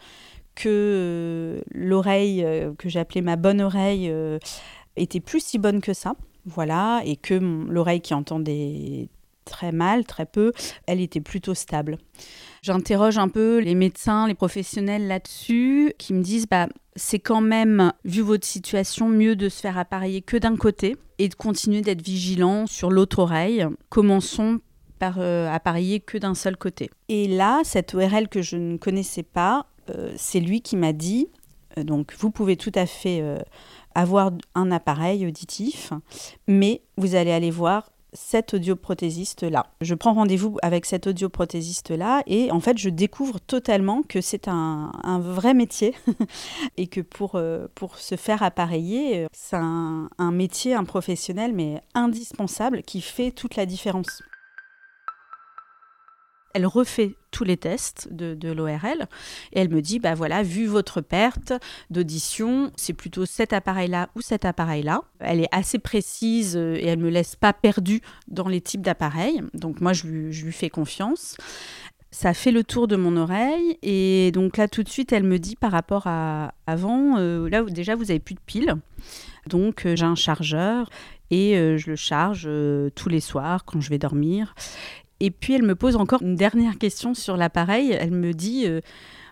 que 0.60 0.68
euh, 0.68 1.60
l'oreille 1.72 2.44
euh, 2.44 2.72
que 2.76 2.90
j'appelais 2.90 3.22
ma 3.22 3.36
bonne 3.36 3.62
oreille 3.62 4.10
euh, 4.10 4.38
était 4.96 5.20
plus 5.20 5.42
si 5.42 5.58
bonne 5.58 5.80
que 5.80 5.94
ça. 5.94 6.14
Voilà, 6.44 7.02
et 7.04 7.16
que 7.16 7.34
l'oreille 7.34 8.00
qui 8.00 8.14
entendait 8.14 9.08
très 9.44 9.72
mal, 9.72 10.04
très 10.04 10.26
peu, 10.26 10.52
elle 10.86 11.00
était 11.00 11.20
plutôt 11.20 11.54
stable. 11.54 11.98
J'interroge 12.62 13.18
un 13.18 13.28
peu 13.28 13.58
les 13.58 13.74
médecins, 13.74 14.26
les 14.26 14.34
professionnels 14.34 15.06
là-dessus, 15.06 15.94
qui 15.98 16.12
me 16.12 16.22
disent 16.22 16.46
bah, 16.46 16.68
c'est 16.94 17.18
quand 17.18 17.40
même, 17.40 17.92
vu 18.04 18.20
votre 18.20 18.46
situation, 18.46 19.08
mieux 19.08 19.36
de 19.36 19.48
se 19.48 19.60
faire 19.60 19.78
appareiller 19.78 20.20
que 20.20 20.36
d'un 20.36 20.56
côté 20.56 20.96
et 21.18 21.28
de 21.28 21.34
continuer 21.34 21.80
d'être 21.80 22.02
vigilant 22.02 22.66
sur 22.66 22.90
l'autre 22.90 23.20
oreille. 23.20 23.66
Commençons 23.88 24.60
par 24.98 25.18
appareiller 25.18 26.00
que 26.00 26.18
d'un 26.18 26.34
seul 26.34 26.58
côté. 26.58 26.90
Et 27.08 27.26
là, 27.26 27.62
cette 27.64 27.94
ORL 27.94 28.28
que 28.28 28.42
je 28.42 28.56
ne 28.56 28.76
connaissais 28.76 29.22
pas 29.22 29.66
c'est 30.16 30.40
lui 30.40 30.62
qui 30.62 30.76
m'a 30.76 30.92
dit, 30.92 31.28
euh, 31.78 31.84
donc 31.84 32.14
vous 32.18 32.30
pouvez 32.30 32.56
tout 32.56 32.72
à 32.74 32.86
fait 32.86 33.20
euh, 33.20 33.38
avoir 33.94 34.30
un 34.54 34.70
appareil 34.72 35.26
auditif, 35.26 35.92
mais 36.46 36.82
vous 36.96 37.14
allez 37.14 37.32
aller 37.32 37.50
voir 37.50 37.90
cet 38.12 38.54
audioprothésiste-là. 38.54 39.66
Je 39.80 39.94
prends 39.94 40.14
rendez-vous 40.14 40.56
avec 40.62 40.84
cet 40.84 41.06
audioprothésiste-là 41.06 42.24
et 42.26 42.50
en 42.50 42.58
fait 42.58 42.76
je 42.76 42.88
découvre 42.88 43.38
totalement 43.38 44.02
que 44.02 44.20
c'est 44.20 44.48
un, 44.48 44.90
vrai 45.20 45.54
métier 45.54 45.94
et 46.76 46.88
que 46.88 47.00
pour, 47.02 47.38
se 47.96 48.16
faire 48.16 48.42
appareiller, 48.42 49.28
c'est 49.32 49.54
un 49.54 50.30
métier, 50.32 50.74
un 50.74 50.82
professionnel 50.82 51.52
mais 51.54 51.80
indispensable 51.94 52.82
qui 52.82 53.00
fait 53.00 53.30
toute 53.30 53.54
la 53.54 53.64
différence. 53.64 54.24
Elle 56.52 56.66
refait 56.66 57.14
tous 57.30 57.44
les 57.44 57.56
tests 57.56 58.08
de, 58.10 58.52
l'ORL 58.52 59.06
et 59.52 59.60
elle 59.60 59.68
me 59.68 59.80
dit 59.80 59.98
bah 59.98 60.14
voilà 60.14 60.42
vu 60.42 60.66
votre 60.66 61.00
perte 61.00 61.52
d'audition 61.90 62.72
c'est 62.76 62.92
plutôt 62.92 63.24
cet 63.24 63.52
appareil 63.52 63.88
là 63.88 64.08
ou 64.16 64.20
cet 64.20 64.44
appareil 64.44 64.82
là 64.82 65.02
elle 65.20 65.40
est 65.40 65.48
assez 65.52 65.78
précise 65.78 66.56
euh, 66.56 66.74
et 66.76 66.86
elle 66.86 66.98
me 66.98 67.10
laisse 67.10 67.36
pas 67.36 67.52
perdue 67.52 68.00
dans 68.28 68.48
les 68.48 68.60
types 68.60 68.82
d'appareils. 68.82 69.42
Donc 69.54 69.80
moi 69.80 69.92
je 69.92 70.06
lui, 70.06 70.52
fais 70.52 70.70
confiance. 70.70 71.36
Ça 72.10 72.34
fait 72.34 72.50
le 72.50 72.64
tour 72.64 72.88
de 72.88 72.96
mon 72.96 73.16
oreille 73.16 73.78
et 73.82 74.32
donc 74.32 74.56
là 74.56 74.66
tout 74.66 74.82
de 74.82 74.88
suite 74.88 75.12
elle 75.12 75.22
me 75.22 75.38
dit 75.38 75.54
par 75.54 75.70
rapport 75.70 76.08
à 76.08 76.54
avant 76.66 77.18
euh, 77.18 77.48
là 77.48 77.62
déjà 77.62 77.94
vous 77.94 78.10
avez 78.10 78.18
plus 78.18 78.34
de 78.34 78.40
piles. 78.44 78.74
Donc 79.46 79.86
euh, 79.86 79.94
j'ai 79.94 80.06
un 80.06 80.16
chargeur 80.16 80.90
et 81.30 81.54
je 81.78 81.88
le 81.88 81.94
charge 81.94 82.50
tous 82.96 83.08
les 83.08 83.20
soirs 83.20 83.64
quand 83.64 83.80
je 83.80 83.88
vais 83.88 83.98
dormir 83.98 84.52
et 85.20 85.30
puis 85.30 85.54
elle 85.54 85.62
me 85.62 85.74
pose 85.74 85.96
encore 85.96 86.22
une 86.22 86.34
dernière 86.34 86.78
question 86.78 87.14
sur 87.14 87.36
l'appareil. 87.36 87.92
Elle 87.92 88.10
me 88.10 88.32
dit 88.32 88.66
euh, 88.66 88.80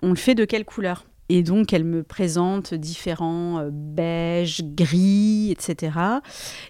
on 0.02 0.11
le 0.11 0.16
fait 0.16 0.35
de 0.35 0.45
quelle 0.45 0.64
couleur? 0.64 1.04
Et 1.30 1.42
donc, 1.42 1.75
elle 1.75 1.85
me 1.85 2.02
présente 2.02 2.73
différents 2.73 3.59
euh, 3.59 3.71
beige, 3.71 4.62
gris, 4.62 5.50
etc. 5.50 5.99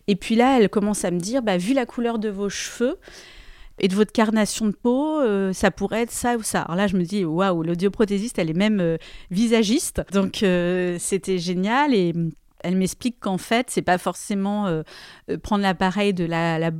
Et 0.08 0.16
puis 0.16 0.34
là, 0.34 0.58
elle 0.58 0.68
commence 0.68 1.04
à 1.04 1.12
me 1.12 1.20
dire, 1.20 1.42
bah, 1.42 1.56
vu 1.58 1.74
la 1.74 1.86
couleur 1.86 2.18
de 2.18 2.28
vos 2.28 2.48
cheveux, 2.48 2.98
Et 3.80 3.86
de 3.86 3.94
votre 3.94 4.10
carnation 4.10 4.66
de 4.66 4.72
peau, 4.72 5.20
ça 5.52 5.70
pourrait 5.70 6.02
être 6.02 6.10
ça 6.10 6.36
ou 6.36 6.42
ça. 6.42 6.62
Alors 6.62 6.74
là, 6.74 6.86
je 6.88 6.96
me 6.96 7.04
dis, 7.04 7.24
waouh, 7.24 7.62
l'audioprothésiste, 7.62 8.40
elle 8.40 8.50
est 8.50 8.58
même 8.58 8.98
visagiste. 9.30 10.02
Donc, 10.12 10.44
c'était 10.98 11.38
génial. 11.38 11.94
Et 11.94 12.12
elle 12.60 12.76
m'explique 12.76 13.20
qu'en 13.20 13.38
fait, 13.38 13.70
c'est 13.70 13.82
pas 13.82 13.98
forcément 13.98 14.66
euh, 14.66 14.82
euh, 15.30 15.38
prendre 15.38 15.62
l'appareil 15.62 16.12
de 16.12 16.24
la, 16.24 16.70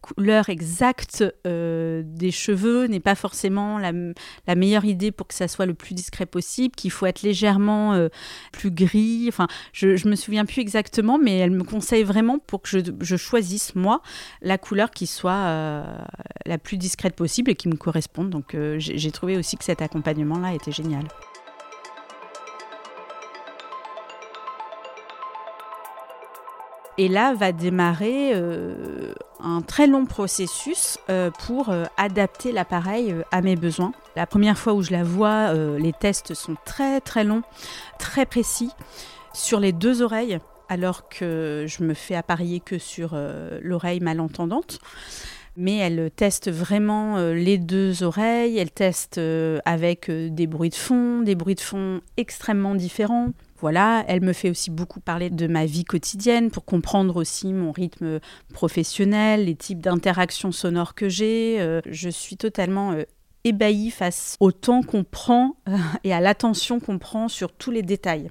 couleur 0.00 0.48
exacte 0.48 1.24
euh, 1.46 2.02
des 2.04 2.30
cheveux 2.30 2.86
n'est 2.86 3.00
pas 3.00 3.14
forcément 3.14 3.78
la, 3.78 3.92
meilleure 4.54 4.84
idée 4.84 5.12
pour 5.12 5.26
que 5.26 5.34
ça 5.34 5.48
soit 5.48 5.66
le 5.66 5.74
plus 5.74 5.94
discret 5.94 6.26
possible, 6.26 6.74
qu'il 6.74 6.90
faut 6.90 7.06
être 7.06 7.22
légèrement 7.22 8.08
plus 8.52 8.70
gris. 8.70 9.26
Enfin, 9.28 9.46
je, 9.72 9.96
je 9.96 10.08
me 10.08 10.16
souviens 10.16 10.44
plus 10.44 10.60
exactement, 10.60 11.18
mais 11.18 11.38
elle 11.38 11.50
me 11.50 11.64
conseille 11.64 12.02
vraiment 12.02 12.38
pour 12.38 12.62
que 12.62 12.68
je, 12.68 12.78
je 13.00 13.16
choisisse 13.16 13.74
moi 13.74 14.02
la 14.42 14.58
couleur 14.58 14.90
qui 14.90 15.06
soit 15.06 15.84
la 16.46 16.58
plus 16.58 16.76
discrète 16.76 17.14
possible 17.14 17.50
et 17.50 17.54
qui 17.54 17.68
me 17.68 17.76
corresponde. 17.76 18.30
Donc, 18.30 18.56
j'ai 18.78 19.10
trouvé 19.10 19.36
aussi 19.36 19.56
que 19.56 19.64
cet 19.64 19.82
accompagnement-là 19.82 20.54
était 20.54 20.72
génial. 20.72 21.04
Et 27.00 27.08
là 27.08 27.32
va 27.32 27.52
démarrer 27.52 28.32
euh, 28.34 29.14
un 29.42 29.62
très 29.62 29.86
long 29.86 30.04
processus 30.04 30.98
euh, 31.08 31.30
pour 31.30 31.70
euh, 31.70 31.86
adapter 31.96 32.52
l'appareil 32.52 33.14
à 33.32 33.40
mes 33.40 33.56
besoins. 33.56 33.92
La 34.16 34.26
première 34.26 34.58
fois 34.58 34.74
où 34.74 34.82
je 34.82 34.92
la 34.92 35.02
vois, 35.02 35.54
les 35.54 35.94
tests 35.94 36.34
sont 36.34 36.56
très 36.66 37.00
très 37.00 37.24
longs, 37.24 37.40
très 37.98 38.26
précis 38.26 38.68
sur 39.32 39.60
les 39.60 39.72
deux 39.72 40.02
oreilles, 40.02 40.40
alors 40.68 41.08
que 41.08 41.64
je 41.66 41.82
me 41.84 41.94
fais 41.94 42.16
apparier 42.16 42.60
que 42.60 42.76
sur 42.76 43.18
l'oreille 43.62 44.00
malentendante. 44.00 44.78
Mais 45.56 45.76
elle 45.76 46.10
teste 46.10 46.50
vraiment 46.50 47.18
les 47.30 47.56
deux 47.56 48.02
oreilles, 48.02 48.58
elle 48.58 48.72
teste 48.72 49.18
avec 49.64 50.10
des 50.10 50.46
bruits 50.46 50.68
de 50.68 50.74
fond, 50.74 51.22
des 51.22 51.34
bruits 51.34 51.54
de 51.54 51.60
fond 51.60 52.02
extrêmement 52.18 52.74
différents, 52.74 53.30
voilà, 53.60 54.04
elle 54.08 54.22
me 54.22 54.32
fait 54.32 54.48
aussi 54.48 54.70
beaucoup 54.70 55.00
parler 55.00 55.28
de 55.28 55.46
ma 55.46 55.66
vie 55.66 55.84
quotidienne 55.84 56.50
pour 56.50 56.64
comprendre 56.64 57.16
aussi 57.16 57.52
mon 57.52 57.72
rythme 57.72 58.18
professionnel, 58.54 59.44
les 59.44 59.54
types 59.54 59.80
d'interactions 59.80 60.50
sonores 60.50 60.94
que 60.94 61.10
j'ai. 61.10 61.60
Euh, 61.60 61.82
je 61.86 62.08
suis 62.08 62.38
totalement 62.38 62.92
euh, 62.92 63.02
ébahie 63.44 63.90
face 63.90 64.36
au 64.40 64.50
temps 64.50 64.82
qu'on 64.82 65.04
prend 65.04 65.56
euh, 65.68 65.76
et 66.04 66.14
à 66.14 66.20
l'attention 66.20 66.80
qu'on 66.80 66.98
prend 66.98 67.28
sur 67.28 67.52
tous 67.52 67.70
les 67.70 67.82
détails. 67.82 68.30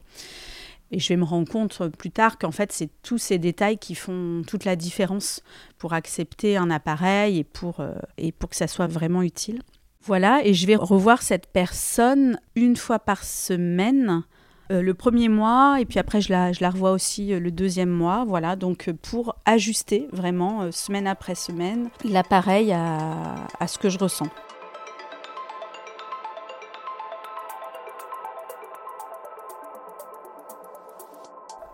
Et 0.89 0.98
je 0.98 1.09
vais 1.09 1.17
me 1.17 1.25
rendre 1.25 1.48
compte 1.48 1.88
plus 1.89 2.09
tard 2.09 2.39
qu'en 2.39 2.51
fait, 2.51 2.71
c'est 2.71 2.89
tous 3.03 3.19
ces 3.19 3.38
détails 3.38 3.77
qui 3.77 3.93
font 3.93 4.41
toute 4.48 4.65
la 4.65 4.75
différence 4.75 5.43
pour 5.77 5.93
accepter 5.93 6.57
un 6.57 6.71
appareil 6.71 7.38
et 7.38 7.43
pour, 7.43 7.86
et 8.17 8.31
pour 8.31 8.50
que 8.50 8.55
ça 8.55 8.65
soit 8.65 8.88
vraiment 8.88 9.21
utile. 9.21 9.62
Voilà, 10.01 10.41
et 10.43 10.55
je 10.55 10.65
vais 10.65 10.75
revoir 10.75 11.21
cette 11.21 11.45
personne 11.45 12.39
une 12.55 12.75
fois 12.75 12.98
par 12.98 13.24
semaine 13.24 14.24
euh, 14.72 14.82
le 14.84 14.94
premier 14.94 15.30
mois 15.30 15.78
et 15.80 15.86
puis 15.86 15.98
après 15.98 16.22
je 16.22 16.32
la, 16.32 16.70
revois 16.70 16.92
aussi 16.92 17.34
euh, 17.34 17.40
le 17.40 17.52
deuxième 17.52 17.90
mois. 17.90 18.24
Voilà, 18.28 18.56
donc 18.56 18.88
euh, 18.88 18.94
pour 18.94 19.36
ajuster 19.46 20.08
vraiment 20.12 20.72
semaine 20.72 21.08
après 21.08 21.36
semaine 21.36 21.90
l'appareil 22.06 22.72
à 22.72 23.68
ce 23.68 23.78
que 23.80 23.90
je 23.90 23.98
ressens. 23.98 24.28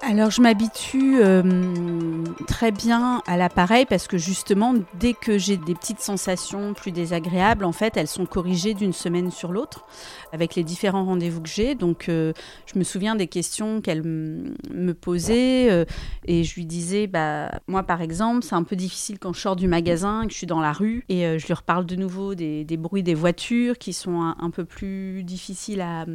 Alors 0.07 0.29
je 0.29 0.39
m'habitue 0.39 1.17
euh, 1.19 2.24
très 2.45 2.71
bien 2.71 3.24
à 3.25 3.38
l'appareil 3.38 3.88
parce 3.88 4.07
que 4.07 4.19
justement 4.19 4.75
dès 5.00 5.13
que 5.13 5.39
j'ai 5.39 5.57
des 5.57 5.74
petites 5.74 6.00
sensations 6.00 6.75
plus 6.75 6.91
désagréables, 6.91 7.65
en 7.65 7.72
fait 7.72 7.98
elles 7.98 8.07
sont 8.07 8.27
corrigées 8.27 8.75
d'une 8.75 8.94
semaine 8.94 9.31
sur 9.31 9.51
l'autre 9.51 9.83
avec 10.31 10.53
les 10.53 10.63
différents 10.63 11.05
rendez-vous 11.05 11.41
que 11.41 11.50
j'ai. 11.50 11.74
Donc 11.74 12.07
euh, 12.07 12.33
je 12.72 12.77
me 12.77 12.83
souviens 12.83 13.15
des 13.15 13.25
questions 13.25 13.81
qu'elle 13.81 14.03
me 14.03 14.94
posait 14.94 15.72
euh, 15.72 15.85
et 16.25 16.44
je 16.44 16.53
lui 16.53 16.68
disais 16.68 17.07
bah 17.07 17.59
moi 17.68 17.81
par 17.81 18.03
exemple 18.03 18.44
c'est 18.44 18.55
un 18.55 18.63
peu 18.63 18.75
difficile 18.75 19.18
quand 19.18 19.33
je 19.33 19.41
sors 19.41 19.55
du 19.55 19.68
magasin 19.68 20.27
que 20.27 20.33
je 20.33 20.37
suis 20.37 20.48
dans 20.48 20.61
la 20.61 20.72
rue 20.72 21.03
et 21.09 21.39
je 21.39 21.48
lui 21.48 21.53
reparle 21.55 21.87
de 21.87 21.96
nouveau 21.96 22.35
des, 22.35 22.77
bruits 22.77 23.01
des 23.01 23.15
voitures 23.15 23.79
qui 23.79 23.91
sont 23.91 24.35
un 24.37 24.50
peu 24.51 24.65
plus 24.65 25.24
difficiles 25.24 25.81
à 25.81 26.05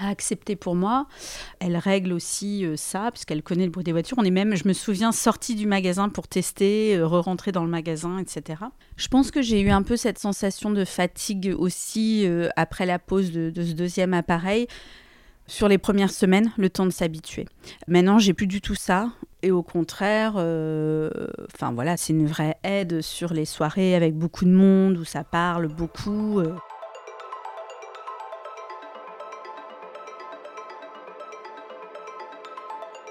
à 0.00 0.08
accepter 0.08 0.56
pour 0.56 0.74
moi. 0.74 1.06
Elle 1.60 1.76
règle 1.76 2.12
aussi 2.12 2.64
euh, 2.64 2.76
ça, 2.76 3.10
puisqu'elle 3.10 3.42
connaît 3.42 3.64
le 3.64 3.70
bruit 3.70 3.84
des 3.84 3.92
voitures. 3.92 4.18
On 4.18 4.24
est 4.24 4.30
même, 4.30 4.54
je 4.56 4.66
me 4.66 4.72
souviens, 4.72 5.12
sortie 5.12 5.54
du 5.54 5.66
magasin 5.66 6.08
pour 6.08 6.28
tester, 6.28 6.96
euh, 6.96 7.06
re-rentrer 7.06 7.52
dans 7.52 7.64
le 7.64 7.70
magasin, 7.70 8.18
etc. 8.18 8.62
Je 8.96 9.08
pense 9.08 9.30
que 9.30 9.42
j'ai 9.42 9.60
eu 9.60 9.70
un 9.70 9.82
peu 9.82 9.96
cette 9.96 10.18
sensation 10.18 10.70
de 10.70 10.84
fatigue 10.84 11.54
aussi 11.58 12.26
euh, 12.26 12.48
après 12.56 12.86
la 12.86 12.98
pose 12.98 13.32
de, 13.32 13.52
ce 13.54 13.72
deuxième 13.72 14.14
appareil. 14.14 14.66
Sur 15.48 15.68
les 15.68 15.78
premières 15.78 16.12
semaines, 16.12 16.52
le 16.56 16.70
temps 16.70 16.86
de 16.86 16.92
s'habituer. 16.92 17.46
Maintenant, 17.88 18.18
j'ai 18.18 18.32
plus 18.32 18.46
du 18.46 18.60
tout 18.60 18.76
ça. 18.76 19.10
Et 19.42 19.50
au 19.50 19.64
contraire, 19.64 20.34
enfin 20.34 21.72
voilà, 21.74 21.96
c'est 21.96 22.12
une 22.12 22.28
vraie 22.28 22.56
aide 22.62 23.00
sur 23.02 23.34
les 23.34 23.44
soirées 23.44 23.96
avec 23.96 24.14
beaucoup 24.14 24.44
de 24.44 24.52
monde 24.52 24.96
où 24.98 25.04
ça 25.04 25.24
parle 25.24 25.66
beaucoup. 25.66 26.40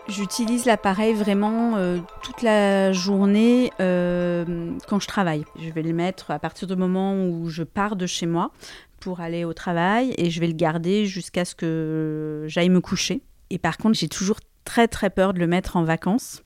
J'utilise 0.07 0.65
l'appareil 0.65 1.13
vraiment 1.13 1.77
euh, 1.77 1.99
toute 2.23 2.41
la 2.41 2.91
journée 2.91 3.71
euh, 3.79 4.73
quand 4.87 4.99
je 4.99 5.07
travaille. 5.07 5.45
Je 5.59 5.69
vais 5.69 5.83
le 5.83 5.93
mettre 5.93 6.31
à 6.31 6.39
partir 6.39 6.67
du 6.67 6.75
moment 6.75 7.15
où 7.15 7.49
je 7.49 7.63
pars 7.63 7.95
de 7.95 8.07
chez 8.07 8.25
moi 8.25 8.51
pour 8.99 9.21
aller 9.21 9.45
au 9.45 9.53
travail 9.53 10.13
et 10.17 10.29
je 10.29 10.39
vais 10.39 10.47
le 10.47 10.53
garder 10.53 11.05
jusqu'à 11.05 11.45
ce 11.45 11.55
que 11.55 12.45
j'aille 12.47 12.69
me 12.69 12.81
coucher. 12.81 13.21
Et 13.51 13.57
par 13.57 13.77
contre, 13.77 13.97
j'ai 13.97 14.07
toujours 14.07 14.39
très 14.65 14.87
très 14.87 15.09
peur 15.09 15.33
de 15.33 15.39
le 15.39 15.47
mettre 15.47 15.77
en 15.77 15.83
vacances 15.83 16.43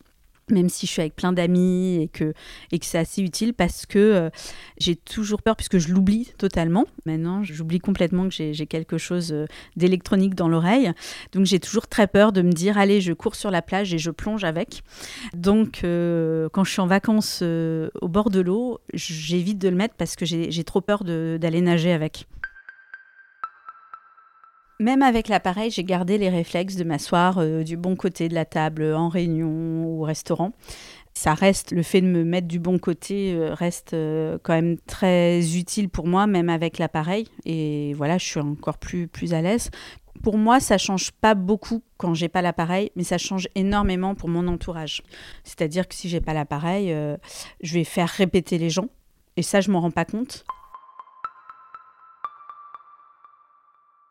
même 0.52 0.70
si 0.70 0.86
je 0.86 0.92
suis 0.92 1.02
avec 1.02 1.16
plein 1.16 1.34
d'amis 1.34 2.02
et 2.02 2.08
que, 2.08 2.34
et 2.72 2.80
que 2.80 2.86
c'est 2.86 2.98
assez 2.98 3.22
utile 3.22 3.54
parce 3.54 3.86
que 3.86 4.00
euh, 4.00 4.30
j'ai 4.78 4.96
toujours 4.96 5.42
peur 5.42 5.56
puisque 5.56 5.78
je 5.78 5.92
l'oublie 5.94 6.32
totalement. 6.38 6.86
Maintenant, 7.06 7.44
j'oublie 7.44 7.80
complètement 7.80 8.30
que 8.30 8.36
j'ai 8.36 8.66
quelque 8.68 8.98
chose 8.98 9.32
euh, 9.32 9.46
d'électronique 9.76 10.36
dans 10.36 10.48
l'oreille. 10.48 10.92
Donc 11.32 11.46
j'ai 11.46 11.60
toujours 11.60 11.88
très 11.88 12.08
peur 12.08 12.32
de 12.32 12.42
me 12.42 12.52
dire, 12.52 12.78
allez, 12.78 13.02
je 13.02 13.14
cours 13.14 13.36
sur 13.36 13.52
la 13.52 13.62
plage 13.62 13.94
et 13.94 13.98
je 13.98 14.12
plonge 14.12 14.44
avec. 14.44 14.84
Donc 15.34 15.82
euh, 15.84 16.48
quand 16.52 16.64
je 16.64 16.72
suis 16.72 16.82
en 16.82 16.88
vacances 16.88 17.42
au 17.42 18.08
bord 18.08 18.30
de 18.30 18.40
l'eau, 18.40 18.80
j'évite 18.94 19.58
de 19.58 19.70
le 19.70 19.76
mettre 19.76 19.96
parce 19.96 20.16
que 20.16 20.26
j'ai 20.26 20.64
trop 20.64 20.82
peur 20.82 21.04
d'aller 21.04 21.62
nager 21.62 21.92
avec. 21.92 22.28
Même 24.80 25.02
avec 25.02 25.30
l'appareil, 25.30 25.72
j'ai 25.72 25.86
gardé 25.86 26.18
les 26.18 26.28
réflexes 26.28 26.76
de 26.76 26.84
m'asseoir 26.84 27.38
euh, 27.38 27.64
du 27.64 27.78
bon 27.78 27.96
côté 27.96 28.28
de 28.28 28.34
la 28.34 28.44
table 28.44 28.94
en 28.94 29.08
réunion 29.08 29.48
ou 29.48 30.02
au 30.02 30.04
restaurant. 30.04 30.52
Ça 31.14 31.34
reste, 31.34 31.72
le 31.72 31.82
fait 31.82 32.02
de 32.02 32.08
me 32.08 32.26
mettre 32.26 32.48
du 32.48 32.60
bon 32.60 32.78
côté 32.78 33.34
euh, 33.34 33.54
reste 33.54 33.94
euh, 33.94 34.38
quand 34.44 34.52
même 34.52 34.78
très 34.86 35.56
utile 35.56 35.88
pour 35.88 36.08
moi, 36.08 36.28
même 36.28 36.50
avec 36.50 36.78
l'appareil. 36.78 37.30
Et 37.46 37.94
voilà, 37.94 38.18
je 38.18 38.26
suis 38.26 38.40
encore 38.42 38.78
plus, 38.78 39.08
plus 39.08 39.34
à 39.34 39.42
l'aise. 39.42 39.72
Pour 40.24 40.38
moi, 40.38 40.60
ça 40.60 40.78
change 40.78 41.12
pas 41.12 41.36
beaucoup 41.36 41.82
quand 41.98 42.14
j'ai 42.14 42.28
pas 42.28 42.42
l'appareil, 42.42 42.92
mais 42.98 43.04
ça 43.04 43.18
change 43.18 43.48
énormément 43.56 44.14
pour 44.14 44.28
mon 44.28 44.46
entourage. 44.46 45.04
C'est-à-dire 45.46 45.88
que 45.88 45.96
si 45.96 46.10
j'ai 46.10 46.20
pas 46.20 46.34
l'appareil, 46.34 46.94
je 47.62 47.74
vais 47.74 47.84
faire 47.84 48.10
répéter 48.10 48.58
les 48.58 48.70
gens. 48.70 48.88
Et 49.38 49.44
ça, 49.44 49.62
je 49.62 49.70
m'en 49.70 49.82
rends 49.82 49.92
pas 49.92 50.06
compte. 50.06 50.46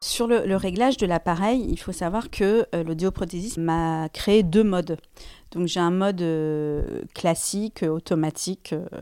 Sur 0.06 0.26
le, 0.26 0.54
réglage 0.54 0.98
de 0.98 1.06
l'appareil, 1.06 1.64
il 1.66 1.78
faut 1.78 1.90
savoir 1.90 2.28
que 2.28 2.66
euh, 2.74 2.84
l'audioprothésiste 2.84 3.56
m'a 3.56 4.10
créé 4.10 4.42
deux 4.42 4.62
modes. 4.62 4.98
Donc 5.52 5.66
j'ai 5.66 5.80
un 5.80 5.90
mode 5.90 6.20
euh, 6.20 7.00
classique, 7.14 7.82
automatique, 7.82 8.74
euh, 8.74 9.00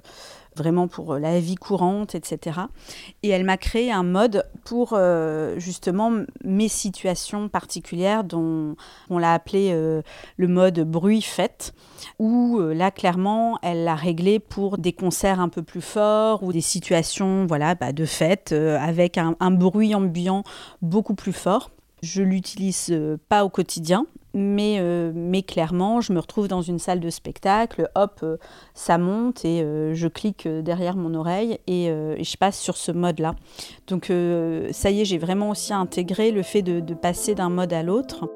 vraiment 0.57 0.89
pour 0.89 1.17
la 1.17 1.41
vie 1.41 1.55
courante, 1.55 2.15
etc. 2.15 2.61
Et 3.23 3.29
elle 3.29 3.45
m'a 3.45 3.57
créé 3.57 3.93
un 3.93 4.03
mode 4.03 4.45
pour 4.65 4.99
justement 5.57 6.13
mes 6.45 6.69
situations 6.69 7.49
particulières 7.49 8.25
dont 8.25 8.77
on 9.11 9.19
l'a 9.19 9.35
appelé 9.35 9.73
le 10.37 10.49
mode 10.49 10.81
bruit 10.81 11.23
fait 11.23 11.73
où 12.19 12.59
euh, 12.59 12.75
là, 12.75 12.91
clairement, 12.91 13.59
elle 13.63 13.85
l'a 13.85 13.95
réglé 13.95 14.39
pour 14.39 14.79
des 14.79 14.93
concerts 14.93 15.41
un 15.41 15.49
peu 15.49 15.63
plus 15.63 15.81
forts 15.81 16.43
ou 16.43 16.53
des 16.53 16.61
situations 16.61 17.47
voilà, 17.47 17.75
bah, 17.75 17.93
de 17.93 18.05
fête 18.05 18.53
euh, 18.53 18.79
avec 18.79 19.19
un, 19.19 19.35
bruit 19.51 19.95
ambiant 19.95 20.45
beaucoup 20.81 21.15
plus 21.15 21.33
fort. 21.33 21.71
Je 22.03 22.23
l'utilise 22.23 22.89
euh, 22.91 23.17
pas 23.29 23.45
au 23.45 23.49
quotidien, 23.49 24.07
mais, 24.35 24.81
mais 25.15 25.43
clairement, 25.43 26.01
je 26.01 26.13
me 26.13 26.21
retrouve 26.21 26.49
dans 26.49 26.63
une 26.63 26.79
salle 26.79 27.01
de 27.01 27.11
spectacle, 27.11 27.91
hop, 27.95 28.25
ça 28.75 28.99
monte 28.99 29.45
et 29.45 29.65
je 29.95 30.09
clique 30.09 30.49
derrière 30.49 30.97
mon 30.97 31.15
oreille 31.15 31.59
et, 31.67 31.87
je 31.89 32.37
passe 32.37 32.59
sur 32.59 32.77
ce 32.77 32.93
mode-là. 32.93 33.35
Donc 33.89 34.07
ça 34.73 34.91
y 34.91 35.01
est, 35.01 35.05
j'ai 35.05 35.19
vraiment 35.19 35.51
aussi 35.51 35.73
intégré 35.73 36.31
le 36.31 36.43
fait 36.43 36.63
de 36.63 36.95
passer 36.95 37.35
d'un 37.35 37.51
mode 37.51 37.73
à 37.73 37.83
l'autre. 37.83 38.29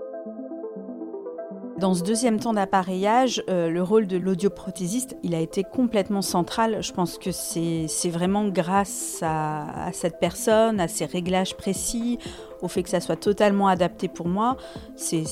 Dans 1.78 1.92
ce 1.92 2.02
deuxième 2.02 2.40
temps 2.40 2.54
d'appareillage, 2.54 3.42
euh, 3.50 3.68
le 3.68 3.82
rôle 3.82 4.06
de 4.06 4.16
l'audioprothésiste, 4.16 5.14
il 5.22 5.34
a 5.34 5.40
été 5.40 5.62
complètement 5.62 6.22
central. 6.22 6.82
Je 6.82 6.90
pense 6.90 7.18
que 7.18 7.32
c'est 7.32 8.08
vraiment 8.08 8.48
grâce 8.48 9.18
à, 9.20 9.90
cette 9.92 10.18
personne, 10.18 10.80
à 10.80 10.88
ses 10.88 11.04
réglages 11.04 11.54
précis, 11.54 12.18
au 12.62 12.68
fait 12.68 12.82
que 12.82 12.88
ça 12.88 13.00
soit 13.00 13.16
totalement 13.16 13.68
adapté 13.68 14.08
pour 14.08 14.28
moi. 14.28 14.56
C'est 14.96 15.24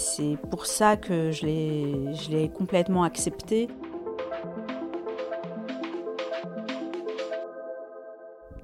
pour 0.51 0.67
ça 0.67 0.97
que 0.97 1.31
je 1.31 1.47
l'ai 2.31 2.49
complètement 2.49 3.05
accepté. 3.05 3.69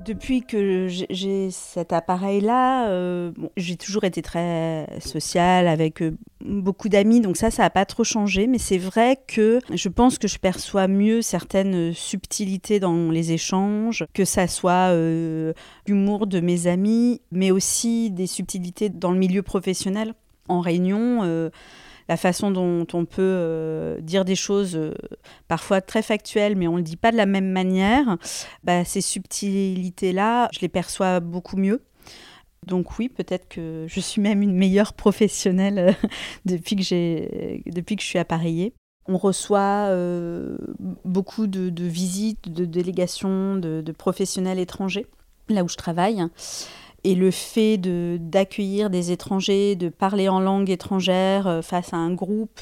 Depuis 0.05 0.43
que 0.43 0.89
j'ai 0.89 1.51
cet 1.51 1.93
appareil-là, 1.93 2.89
euh, 2.89 3.33
j'ai 3.59 3.77
toujours 3.77 4.05
été 4.05 4.23
très 4.23 4.87
sociale 4.99 5.69
avec 5.69 6.01
euh, 6.01 6.17
beaucoup 6.43 6.89
d'amis, 6.89 7.21
donc 7.21 7.37
ça, 7.37 7.51
ça 7.51 7.65
n'a 7.65 7.71
pas 7.71 7.85
trop 7.85 8.03
changé. 8.03 8.47
Mais 8.47 8.57
c'est 8.57 8.79
vrai 8.79 9.19
que 9.27 9.59
je 9.71 9.89
pense 9.91 10.17
que 10.17 10.27
je 10.27 10.39
perçois 10.39 10.89
mieux 10.89 11.21
certaines 11.21 11.93
subtilités 11.93 12.81
dans 12.81 13.11
les 13.11 13.33
échanges, 13.33 14.07
que 14.15 14.25
ça 14.25 14.47
soit 14.47 14.91
euh, 14.91 15.53
l'humour 15.87 16.27
de 16.27 16.41
mes 16.41 16.67
amis, 16.67 17.21
mais 17.31 17.51
aussi 17.51 18.11
des 18.11 18.27
subtilités 18.27 18.89
dans 18.89 19.13
le 19.13 19.19
milieu 19.19 19.43
professionnel. 19.43 20.15
En 20.49 20.61
réunion, 20.61 21.51
la 22.11 22.16
façon 22.16 22.51
dont 22.51 22.88
on 22.92 23.05
peut 23.05 23.23
euh, 23.23 24.01
dire 24.01 24.25
des 24.25 24.35
choses 24.35 24.75
euh, 24.75 24.94
parfois 25.46 25.81
très 25.81 26.03
factuelles, 26.03 26.57
mais 26.57 26.66
on 26.66 26.73
ne 26.73 26.79
le 26.79 26.83
dit 26.83 26.96
pas 26.96 27.12
de 27.12 27.16
la 27.16 27.25
même 27.25 27.53
manière, 27.53 28.18
bah, 28.64 28.85
ces 28.85 29.01
subtilités-là, 29.01 30.49
je 30.53 30.59
les 30.59 30.68
perçois 30.68 31.20
beaucoup 31.20 31.57
mieux. 31.57 31.85
Donc 32.66 32.99
oui, 32.99 33.09
peut-être 33.09 33.49
que 33.49 33.87
je 33.87 34.01
suis 34.01 34.20
même 34.20 34.42
une 34.42 34.57
meilleure 34.57 34.92
professionnelle 34.92 35.79
euh, 35.79 36.09
depuis, 36.46 36.75
que 36.75 36.83
je 36.83 38.05
suis 38.05 38.18
appareillée. 38.18 38.75
On 39.07 39.16
reçoit 39.16 39.88
beaucoup 41.05 41.46
de, 41.46 41.85
visites, 41.85 42.53
de 42.53 42.64
délégations 42.64 43.57
de 43.57 43.92
professionnels 43.92 44.59
étrangers, 44.59 45.07
là 45.49 45.64
où 45.64 45.68
je 45.68 45.77
travaille. 45.77 46.25
Et 47.05 47.15
le 47.15 47.31
fait 47.31 47.79
d'accueillir 47.79 48.91
des 48.91 49.11
étrangers, 49.11 49.75
de 49.75 49.89
parler 49.89 50.29
en 50.29 50.41
langue 50.41 50.69
étrangère 50.69 51.47
euh, 51.47 51.63
face 51.63 51.95
à 51.95 51.97
un 51.97 52.13
groupe, 52.13 52.61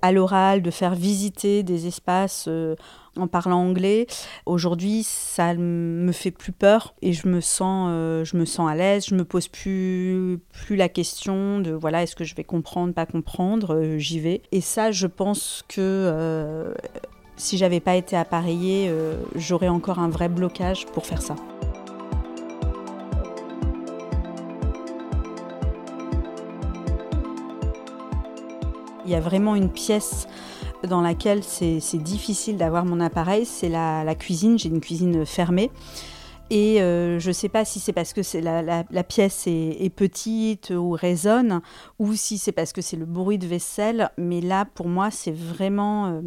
à 0.00 0.12
l'oral, 0.12 0.62
de 0.62 0.70
faire 0.70 0.94
visiter 0.94 1.62
des 1.62 1.88
espaces 1.88 2.46
euh, 2.48 2.76
en 3.16 3.26
parlant 3.26 3.58
anglais, 3.58 4.06
aujourd'hui, 4.46 5.02
ça 5.02 5.54
me 5.54 6.12
fait 6.12 6.30
plus 6.30 6.52
peur 6.52 6.94
et 7.02 7.12
je 7.12 7.26
me 7.26 7.40
sens, 7.40 7.88
euh, 7.90 8.24
je 8.24 8.36
me 8.36 8.44
sens 8.44 8.70
à 8.70 8.76
l'aise. 8.76 9.06
Je 9.06 9.16
me 9.16 9.24
pose 9.24 9.48
plus, 9.48 10.38
plus 10.52 10.76
la 10.76 10.88
question 10.88 11.58
de 11.58 11.72
voilà, 11.72 12.04
est-ce 12.04 12.14
que 12.14 12.24
je 12.24 12.36
vais 12.36 12.44
comprendre, 12.44 12.94
pas 12.94 13.06
comprendre, 13.06 13.96
j'y 13.96 14.20
vais. 14.20 14.42
Et 14.52 14.60
ça, 14.60 14.92
je 14.92 15.08
pense 15.08 15.64
que 15.68 16.72
si 17.36 17.58
j'avais 17.58 17.80
pas 17.80 17.96
été 17.96 18.16
appareillée, 18.16 18.90
j'aurais 19.34 19.68
encore 19.68 19.98
un 19.98 20.08
vrai 20.08 20.28
blocage 20.28 20.86
pour 20.86 21.06
faire 21.06 21.22
ça. 21.22 21.34
Il 29.04 29.10
y 29.10 29.14
a 29.14 29.20
vraiment 29.20 29.54
une 29.54 29.70
pièce 29.70 30.26
dans 30.88 31.00
laquelle 31.00 31.42
c'est 31.42 32.02
difficile 32.02 32.56
d'avoir 32.56 32.84
mon 32.84 33.00
appareil, 33.00 33.44
c'est 33.44 33.68
la, 33.68 34.14
cuisine. 34.14 34.58
J'ai 34.58 34.68
une 34.68 34.80
cuisine 34.80 35.24
fermée. 35.26 35.70
Et 36.50 36.82
euh, 36.82 37.20
je 37.20 37.28
ne 37.28 37.32
sais 37.32 37.48
pas 37.48 37.64
si 37.64 37.78
c'est 37.78 37.92
parce 37.92 38.12
que 38.12 38.20
la, 38.38 38.62
la, 38.62 39.04
pièce 39.04 39.44
est, 39.46 39.94
petite 39.94 40.70
ou 40.70 40.90
résonne, 40.90 41.60
ou 42.00 42.14
si 42.14 42.38
c'est 42.38 42.52
parce 42.52 42.72
que 42.72 42.80
c'est 42.82 42.96
le 42.96 43.06
bruit 43.06 43.38
de 43.38 43.46
vaisselle. 43.46 44.10
Mais 44.18 44.40
là, 44.40 44.64
pour 44.64 44.88
moi, 44.88 45.12
c'est 45.12 45.34
vraiment 45.34 46.06
euh, 46.06 46.20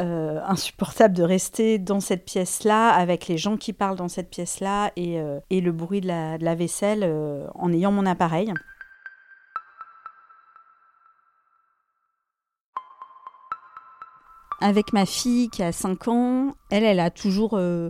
euh, 0.00 0.40
insupportable 0.46 1.14
de 1.14 1.22
rester 1.22 1.78
dans 1.78 2.00
cette 2.00 2.24
pièce-là, 2.24 2.88
avec 2.90 3.28
les 3.28 3.36
gens 3.36 3.58
qui 3.58 3.74
parlent 3.74 3.98
dans 3.98 4.08
cette 4.08 4.30
pièce-là, 4.30 4.92
et, 4.96 5.20
le 5.50 5.72
bruit 5.72 6.00
de 6.00 6.08
la 6.08 6.54
vaisselle 6.54 7.04
en 7.54 7.72
ayant 7.72 7.92
mon 7.92 8.06
appareil. 8.06 8.54
Avec 14.60 14.92
ma 14.92 15.06
fille 15.06 15.48
qui 15.48 15.62
a 15.62 15.72
5 15.72 16.08
ans, 16.08 16.54
elle, 16.70 16.84
elle 16.84 17.00
a 17.00 17.10
toujours 17.10 17.52
euh, 17.54 17.88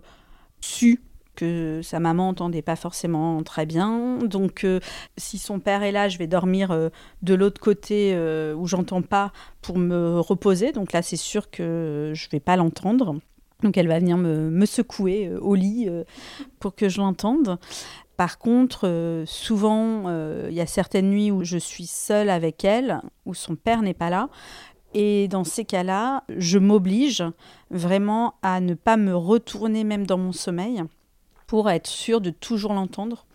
su 0.60 1.02
que 1.34 1.80
sa 1.82 1.98
maman 1.98 2.28
entendait 2.28 2.62
pas 2.62 2.76
forcément 2.76 3.42
très 3.42 3.66
bien. 3.66 4.18
Donc, 4.18 4.62
euh, 4.62 4.78
si 5.16 5.38
son 5.38 5.58
père 5.58 5.82
est 5.82 5.90
là, 5.90 6.08
je 6.08 6.18
vais 6.18 6.28
dormir 6.28 6.70
euh, 6.70 6.90
de 7.22 7.34
l'autre 7.34 7.60
côté 7.60 8.16
où 8.56 8.66
j'entends 8.66 9.02
pas 9.02 9.32
pour 9.62 9.78
me 9.78 10.20
reposer. 10.20 10.70
Donc 10.70 10.92
là, 10.92 11.02
c'est 11.02 11.16
sûr 11.16 11.50
que 11.50 12.12
je 12.14 12.28
vais 12.30 12.40
pas 12.40 12.56
l'entendre. 12.56 13.16
Donc, 13.62 13.76
elle 13.76 13.88
va 13.88 13.98
venir 13.98 14.16
me, 14.16 14.48
me 14.50 14.66
secouer 14.66 15.30
au 15.40 15.54
lit 15.54 15.88
pour 16.60 16.74
que 16.74 16.88
je 16.88 17.00
l'entende. 17.00 17.58
Par 18.16 18.38
contre, 18.38 19.22
souvent, 19.26 20.10
il 20.48 20.54
y 20.54 20.60
a 20.60 20.66
certaines 20.66 21.10
nuits 21.10 21.30
où 21.30 21.42
je 21.42 21.56
suis 21.56 21.86
seule 21.86 22.28
avec 22.28 22.64
elle, 22.64 23.00
où 23.24 23.34
son 23.34 23.56
père 23.56 23.82
n'est 23.82 23.94
pas 23.94 24.10
là. 24.10 24.28
Et 24.94 25.28
dans 25.28 25.44
ces 25.44 25.64
cas-là, 25.64 26.24
je 26.36 26.58
m'oblige 26.58 27.24
vraiment 27.70 28.34
à 28.42 28.60
ne 28.60 28.74
pas 28.74 28.96
me 28.96 29.14
retourner 29.14 29.84
même 29.84 30.06
dans 30.06 30.18
mon 30.18 30.32
sommeil 30.32 30.82
pour 31.46 31.70
être 31.70 31.86
sûre 31.86 32.20
de 32.20 32.30
toujours 32.30 32.74
l'entendre. 32.74 33.26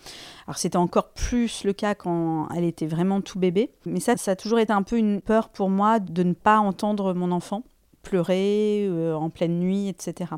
Alors 0.48 0.58
c'était 0.58 0.78
encore 0.78 1.10
plus 1.10 1.64
le 1.64 1.74
cas 1.74 1.96
quand 1.96 2.48
elle 2.56 2.64
était 2.64 2.88
vraiment 2.88 3.22
tout 3.22 3.40
bébé, 3.40 3.72
mais 3.86 4.00
ça, 4.00 4.16
ça 4.16 4.32
a 4.32 4.36
toujours 4.36 4.60
été 4.60 4.72
un 4.72 4.84
peu 4.84 4.98
une 4.98 5.22
peur 5.22 5.50
pour 5.50 5.70
moi 5.70 6.00
de 6.00 6.24
ne 6.24 6.34
pas 6.34 6.60
entendre 6.60 7.14
mon 7.14 7.32
enfant 7.32 7.64
pleurer 8.06 8.86
euh, 8.88 9.14
en 9.14 9.30
pleine 9.30 9.60
nuit, 9.60 9.90
etc. 9.90 10.32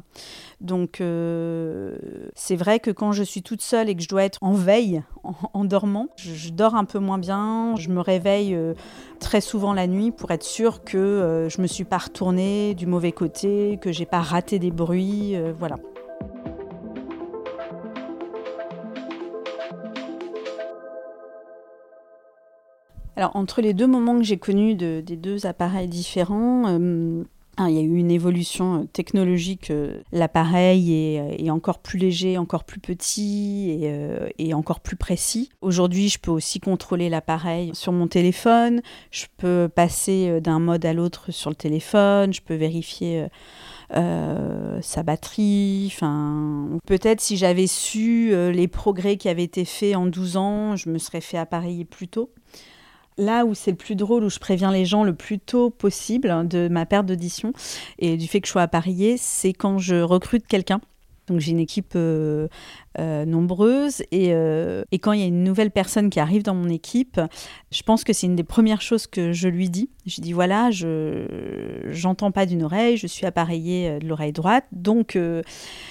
Donc 0.61 1.01
euh, 1.01 1.97
c'est 2.33 2.55
vrai 2.55 2.79
que 2.79 2.89
quand 2.89 3.11
je 3.11 3.21
suis 3.21 3.43
toute 3.43 3.61
seule 3.61 3.89
et 3.89 3.95
que 3.95 4.01
je 4.01 4.07
dois 4.07 4.23
être 4.23 4.39
en 4.41 4.53
veille, 4.53 5.03
en, 5.53 5.65
dormant, 5.65 6.07
je, 6.15 6.49
dors 6.49 6.73
un 6.73 6.85
peu 6.85 6.97
moins 6.97 7.19
bien, 7.19 7.75
je 7.75 7.89
me 7.89 7.99
réveille 7.99 8.55
euh, 8.55 8.73
très 9.19 9.41
souvent 9.41 9.73
la 9.73 9.85
nuit 9.85 10.11
pour 10.11 10.31
être 10.31 10.43
sûre 10.43 10.83
que 10.83 11.47
je 11.49 11.61
me 11.61 11.67
suis 11.67 11.83
pas 11.83 11.97
retournée 11.97 12.73
du 12.73 12.87
mauvais 12.87 13.11
côté, 13.11 13.77
que 13.81 13.91
j'ai 13.91 14.05
pas 14.05 14.21
raté 14.21 14.57
des 14.57 14.71
bruits, 14.71 15.35
voilà. 15.59 15.75
Alors, 23.17 23.35
entre 23.35 23.61
les 23.61 23.73
deux 23.73 23.87
moments 23.87 24.17
que 24.17 24.23
j'ai 24.23 24.37
connus 24.37 24.75
des 24.75 25.01
deux 25.01 25.47
appareils 25.47 25.87
différents, 25.87 26.77
il 27.65 27.75
y 27.75 27.79
a 27.79 27.81
eu 27.81 27.95
une 27.95 28.11
évolution 28.11 28.81
euh, 28.81 28.85
technologique. 28.85 29.71
Euh, 29.71 30.01
l'appareil 30.11 31.17
euh, 31.19 31.35
est, 31.37 31.49
encore 31.49 31.79
plus 31.79 31.97
léger, 31.97 32.37
encore 32.37 32.63
plus 32.63 32.79
petit 32.79 33.83
et, 34.37 34.53
encore 34.53 34.79
plus 34.79 34.95
précis. 34.95 35.49
Aujourd'hui, 35.61 36.09
je 36.09 36.19
peux 36.19 36.31
aussi 36.31 36.59
contrôler 36.59 37.09
l'appareil 37.09 37.71
sur 37.73 37.91
mon 37.91 38.07
téléphone. 38.07 38.81
Je 39.11 39.25
peux 39.37 39.69
passer 39.73 40.39
d'un 40.41 40.59
mode 40.59 40.85
à 40.85 40.93
l'autre 40.93 41.31
sur 41.31 41.49
le 41.49 41.55
téléphone. 41.55 42.33
Je 42.33 42.41
peux 42.41 42.55
vérifier 42.55 43.25
sa 43.89 45.03
batterie. 45.03 45.91
Enfin, 45.93 46.69
peut-être 46.85 47.21
si 47.21 47.37
j'avais 47.37 47.67
su 47.67 48.33
les 48.51 48.67
progrès 48.67 49.17
qui 49.17 49.29
avaient 49.29 49.43
été 49.43 49.65
faits 49.65 49.95
en 49.95 50.05
12 50.05 50.37
ans, 50.37 50.75
je 50.75 50.89
me 50.89 50.97
serais 50.97 51.21
fait 51.21 51.37
appareiller 51.37 51.85
plus 51.85 52.07
tôt 52.07 52.31
là 53.17 53.45
où 53.45 53.53
c'est 53.53 53.71
le 53.71 53.77
plus 53.77 53.95
drôle, 53.95 54.23
où 54.23 54.29
je 54.29 54.39
préviens 54.39 54.71
les 54.71 54.85
gens 54.85 55.03
le 55.03 55.15
plus 55.15 55.39
tôt 55.39 55.69
possible 55.69 56.29
hein, 56.29 56.43
de 56.43 56.67
ma 56.67 56.85
perte 56.85 57.05
d'audition 57.05 57.53
et 57.99 58.17
du 58.17 58.27
fait 58.27 58.41
que 58.41 58.47
je 58.47 58.51
sois 58.51 58.61
appareillée, 58.61 59.17
c'est 59.17 59.53
quand 59.53 59.77
je 59.77 59.95
recrute 59.95 60.47
quelqu'un. 60.47 60.81
Donc 61.27 61.41
j'ai 61.41 61.51
une 61.51 61.59
équipe 61.59 61.93
euh, 61.95 62.47
euh, 62.99 63.25
nombreuse 63.25 64.01
et, 64.11 64.29
euh, 64.31 64.83
et, 64.93 64.99
quand 64.99 65.11
il 65.11 65.19
y 65.19 65.23
a 65.23 65.25
une 65.25 65.43
nouvelle 65.43 65.71
personne 65.71 66.09
qui 66.09 66.21
arrive 66.21 66.41
dans 66.41 66.55
mon 66.55 66.69
équipe, 66.69 67.19
je 67.69 67.83
pense 67.83 68.05
que 68.05 68.13
c'est 68.13 68.27
une 68.27 68.37
des 68.37 68.45
premières 68.45 68.81
choses 68.81 69.07
que 69.07 69.33
je 69.33 69.49
lui 69.49 69.69
dis. 69.69 69.89
Je 70.05 70.21
dis 70.21 70.31
voilà, 70.31 70.71
je 70.71 71.25
j'entends 71.89 72.31
pas 72.31 72.45
d'une 72.45 72.63
oreille, 72.63 72.95
je 72.95 73.07
suis 73.07 73.25
appareillée 73.25 73.99
de 73.99 74.07
l'oreille 74.07 74.31
droite, 74.31 74.63
donc 74.71 75.19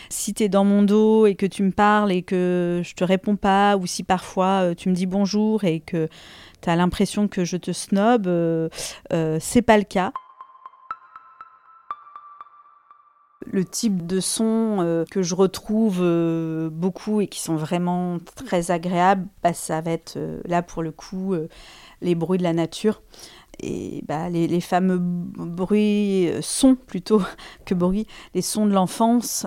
si 0.09 0.33
tu 0.33 0.45
es 0.45 0.49
dans 0.49 0.65
mon 0.65 0.83
dos 0.83 1.27
et 1.27 1.35
que 1.35 1.45
tu 1.45 1.63
me 1.63 1.71
parles 1.71 2.13
et 2.13 2.23
que 2.23 2.81
je 2.83 2.95
te 2.95 3.05
réponds 3.05 3.37
pas, 3.37 3.77
ou 3.77 3.87
si 3.87 4.05
parfois 4.05 4.75
tu 4.75 4.89
me 4.89 4.95
dis 4.95 5.07
bonjour 5.07 5.65
et 5.65 5.81
que 5.81 6.09
tu 6.67 6.77
l'impression 6.77 7.29
que 7.29 7.45
je 7.45 7.57
te 7.57 7.73
snob, 7.73 8.27
euh, 8.27 8.69
euh, 9.13 9.39
c'est 9.41 9.63
pas 9.63 9.79
le 9.79 9.85
cas. 9.85 10.13
Le 13.49 13.65
type 13.65 14.05
de 14.05 14.19
son 14.19 14.79
euh, 14.81 15.05
que 15.09 15.23
je 15.23 15.37
retrouve 15.37 16.01
beaucoup 16.73 17.21
et 17.21 17.29
qui 17.29 17.41
sont 17.41 17.55
vraiment 17.55 18.19
très 18.35 18.73
agréables, 18.73 19.29
bah, 19.45 19.53
ça 19.53 19.81
va 19.81 19.93
être 19.93 20.19
là 20.45 20.63
pour 20.63 20.83
le 20.83 20.91
coup 20.91 21.37
les 22.01 22.15
bruits 22.17 22.39
de 22.39 22.43
la 22.43 22.53
nature 22.53 23.03
et 23.61 24.03
bah, 24.07 24.29
les, 24.29 24.61
fameux 24.61 24.99
bruits, 25.01 26.29
sons 26.43 26.75
plutôt 26.75 27.23
que 27.65 27.75
bruits, 27.75 28.09
les 28.35 28.43
sons 28.43 28.67
de 28.67 28.73
l'enfance, 28.73 29.47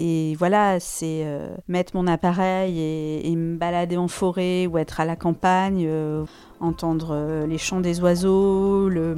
et 0.00 0.36
voilà, 0.36 0.78
c'est 0.80 1.26
mettre 1.66 1.96
mon 1.96 2.06
appareil 2.06 2.80
et, 2.80 3.34
me 3.36 3.56
balader 3.56 3.96
en 3.96 4.08
forêt 4.08 4.66
ou 4.66 4.78
être 4.78 5.00
à 5.00 5.04
la 5.04 5.16
campagne, 5.16 5.88
entendre 6.60 7.10
euh, 7.12 7.46
les 7.46 7.58
chants 7.58 7.80
des 7.80 8.00
oiseaux, 8.00 8.88
le, 8.88 9.14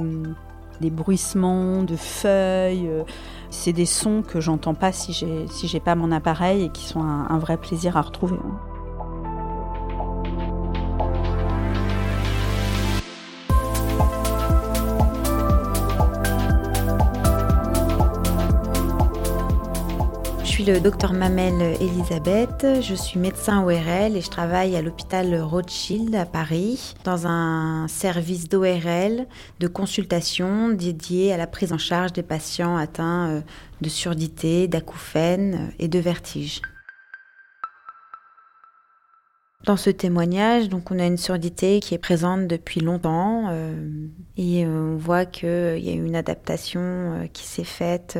des 0.79 0.89
bruissements 0.89 1.83
de 1.83 1.95
feuilles. 1.95 2.87
Euh, 2.87 3.03
c'est 3.49 3.73
des 3.73 3.85
sons 3.85 4.23
que 4.25 4.39
j'entends 4.39 4.73
pas 4.73 4.91
si 4.91 5.11
j'ai 5.11 5.45
si 5.49 5.79
pas 5.79 5.95
mon 5.95 6.11
appareil 6.11 6.63
et 6.63 6.69
qui 6.69 6.85
sont 6.85 7.01
un, 7.01 7.37
vrai 7.37 7.57
plaisir 7.57 7.97
à 7.97 8.01
retrouver. 8.01 8.37
Hein. 8.37 8.70
Suis 20.61 20.71
le 20.71 20.79
docteur 20.79 21.13
Mamel 21.13 21.77
Elisabeth, 21.81 22.65
je 22.81 22.93
suis 22.93 23.19
médecin 23.19 23.63
ORL 23.63 24.15
et 24.15 24.21
je 24.21 24.29
travaille 24.29 24.75
à 24.75 24.81
l'hôpital 24.81 25.33
Rothschild 25.41 26.13
à 26.13 26.25
Paris 26.25 26.93
dans 27.03 27.25
un 27.25 27.87
service 27.87 28.47
d'ORL 28.49 29.27
de 29.59 29.67
consultation 29.67 30.69
dédié 30.69 31.33
à 31.33 31.37
la 31.37 31.47
prise 31.47 31.73
en 31.73 31.77
charge 31.77 32.13
des 32.13 32.23
patients 32.23 32.75
atteints 32.75 33.29
euh, 33.29 33.41
de 33.81 33.89
surdité, 33.89 34.67
d'acouphènes 34.67 35.71
et 35.79 35.87
de 35.87 35.99
vertige. 35.99 36.61
Dans 39.65 39.77
ce 39.77 39.89
témoignage, 39.89 40.69
donc 40.69 40.91
on 40.91 40.99
a 40.99 41.05
une 41.05 41.17
surdité 41.17 41.79
qui 41.79 41.95
est 41.95 41.99
présente 41.99 42.47
depuis 42.47 42.81
longtemps 42.81 43.47
euh, 43.49 43.73
et 44.37 44.65
on 44.65 44.97
voit 44.97 45.25
qu'il 45.25 45.79
y 45.79 45.89
a 45.89 45.93
une 45.93 46.15
adaptation 46.15 46.81
euh, 46.81 47.27
qui 47.27 47.45
s'est 47.45 47.63
faite 47.63 48.17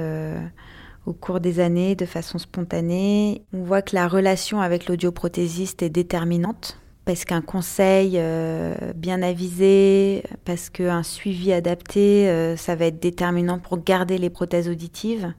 au 1.06 1.14
cours 1.14 1.40
des 1.40 1.60
années 1.60 1.96
de 1.96 2.06
façon 2.06 2.38
spontanée. 2.38 3.44
On 3.54 3.64
voit 3.64 3.82
que 3.82 3.96
la 3.96 4.08
relation 4.08 4.62
avec 4.62 4.88
l'audioprothésiste 4.88 5.82
est 5.82 5.90
déterminante 5.90 6.78
parce 7.06 7.26
qu'un 7.26 7.42
conseil 7.42 8.14
euh, 8.16 8.76
bien 8.96 9.22
avisé, 9.22 10.24
parce 10.46 10.70
qu'un 10.70 11.04
suivi 11.04 11.52
adapté, 11.52 12.30
euh, 12.30 12.56
ça 12.56 12.76
va 12.76 12.86
être 12.86 13.02
déterminant 13.02 13.60
pour 13.60 13.84
garder 13.84 14.18
les 14.18 14.30
prothèses 14.30 14.70
auditives. 14.70 15.34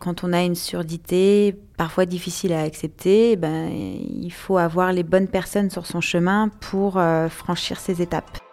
Quand 0.00 0.24
on 0.24 0.32
a 0.32 0.42
une 0.42 0.54
surdité, 0.54 1.54
parfois 1.76 2.06
difficile 2.06 2.52
à 2.52 2.62
accepter, 2.62 3.36
ben, 3.36 3.70
il 3.70 4.32
faut 4.32 4.56
avoir 4.56 4.92
les 4.92 5.02
bonnes 5.02 5.28
personnes 5.28 5.70
sur 5.70 5.86
son 5.86 6.00
chemin 6.00 6.48
pour 6.60 6.96
euh, 6.96 7.28
franchir 7.28 7.78
ces 7.78 8.02
étapes. 8.02 8.49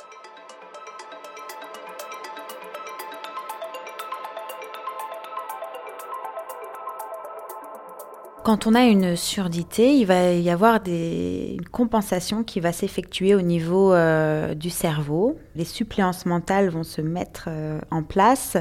Quand 8.47 8.65
on 8.65 8.75
a 8.75 8.85
une 8.85 9.17
surdité, 9.17 9.97
il 9.97 10.05
va 10.05 10.31
y 10.31 10.49
avoir 10.49 10.79
des, 10.79 11.57
une 11.59 11.67
compensation 11.67 12.45
qui 12.45 12.61
va 12.61 12.71
s'effectuer 12.71 13.35
au 13.35 13.41
niveau 13.41 13.91
euh, 13.91 14.55
du 14.55 14.69
cerveau. 14.69 15.37
Les 15.57 15.65
suppléances 15.65 16.25
mentales 16.25 16.69
vont 16.69 16.85
se 16.85 17.01
mettre 17.01 17.47
euh, 17.49 17.81
en 17.91 18.03
place 18.03 18.55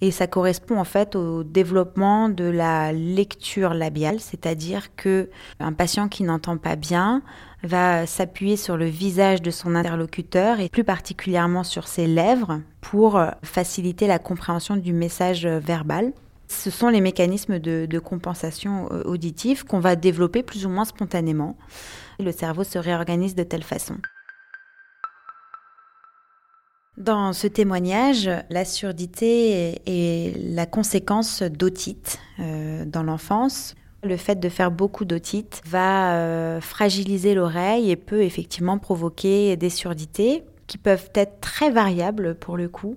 et 0.00 0.10
ça 0.10 0.26
correspond 0.26 0.76
en 0.76 0.84
fait 0.84 1.14
au 1.14 1.44
développement 1.44 2.30
de 2.30 2.46
la 2.46 2.92
lecture 2.92 3.74
labiale, 3.74 4.18
c'est-à-dire 4.18 4.96
que 4.96 5.30
un 5.60 5.72
patient 5.72 6.08
qui 6.08 6.24
n'entend 6.24 6.56
pas 6.56 6.74
bien 6.74 7.22
va 7.62 8.08
s'appuyer 8.08 8.56
sur 8.56 8.76
le 8.76 8.86
visage 8.86 9.40
de 9.40 9.52
son 9.52 9.76
interlocuteur 9.76 10.58
et 10.58 10.68
plus 10.68 10.82
particulièrement 10.82 11.62
sur 11.62 11.86
ses 11.86 12.08
lèvres 12.08 12.60
pour 12.80 13.18
euh, 13.18 13.28
faciliter 13.44 14.08
la 14.08 14.18
compréhension 14.18 14.74
du 14.74 14.92
message 14.92 15.46
verbal. 15.46 16.12
Ce 16.52 16.70
sont 16.70 16.88
les 16.88 17.00
mécanismes 17.00 17.58
de, 17.58 17.98
compensation 17.98 18.88
euh, 18.92 19.02
auditive 19.04 19.64
qu'on 19.64 19.80
va 19.80 19.96
développer 19.96 20.42
plus 20.42 20.66
ou 20.66 20.68
moins 20.68 20.84
spontanément. 20.84 21.56
Le 22.20 22.30
cerveau 22.30 22.62
se 22.62 22.78
réorganise 22.78 23.34
de 23.34 23.42
telle 23.42 23.62
façon. 23.62 23.96
Dans 26.98 27.32
ce 27.32 27.46
témoignage, 27.46 28.30
la 28.50 28.64
surdité 28.66 29.80
est 29.86 30.36
la 30.54 30.66
conséquence 30.66 31.42
d'otite 31.42 32.20
euh, 32.38 32.84
dans 32.84 33.02
l'enfance. 33.02 33.74
Le 34.02 34.16
fait 34.18 34.38
de 34.38 34.48
faire 34.48 34.70
beaucoup 34.70 35.06
d'otite 35.06 35.62
va 35.64 36.16
euh, 36.16 36.60
fragiliser 36.60 37.34
l'oreille 37.34 37.90
et 37.90 37.96
peut 37.96 38.22
effectivement 38.22 38.78
provoquer 38.78 39.56
des 39.56 39.70
surdités 39.70 40.44
qui 40.66 40.76
peuvent 40.76 41.10
être 41.14 41.40
très 41.40 41.70
variables 41.70 42.34
pour 42.34 42.56
le 42.56 42.68
coup 42.68 42.96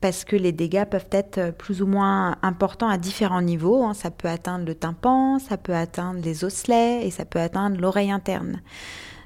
parce 0.00 0.24
que 0.24 0.36
les 0.36 0.52
dégâts 0.52 0.84
peuvent 0.84 1.08
être 1.10 1.38
euh, 1.38 1.52
plus 1.52 1.82
ou 1.82 1.86
moins 1.86 2.36
importants 2.42 2.88
à 2.88 2.98
différents 2.98 3.42
niveaux. 3.42 3.84
Hein. 3.84 3.94
Ça 3.94 4.10
peut 4.10 4.28
atteindre 4.28 4.64
le 4.64 4.74
tympan, 4.74 5.38
ça 5.38 5.56
peut 5.56 5.74
atteindre 5.74 6.20
les 6.22 6.44
osselets 6.44 7.06
et 7.06 7.10
ça 7.10 7.24
peut 7.24 7.40
atteindre 7.40 7.80
l'oreille 7.80 8.10
interne. 8.10 8.62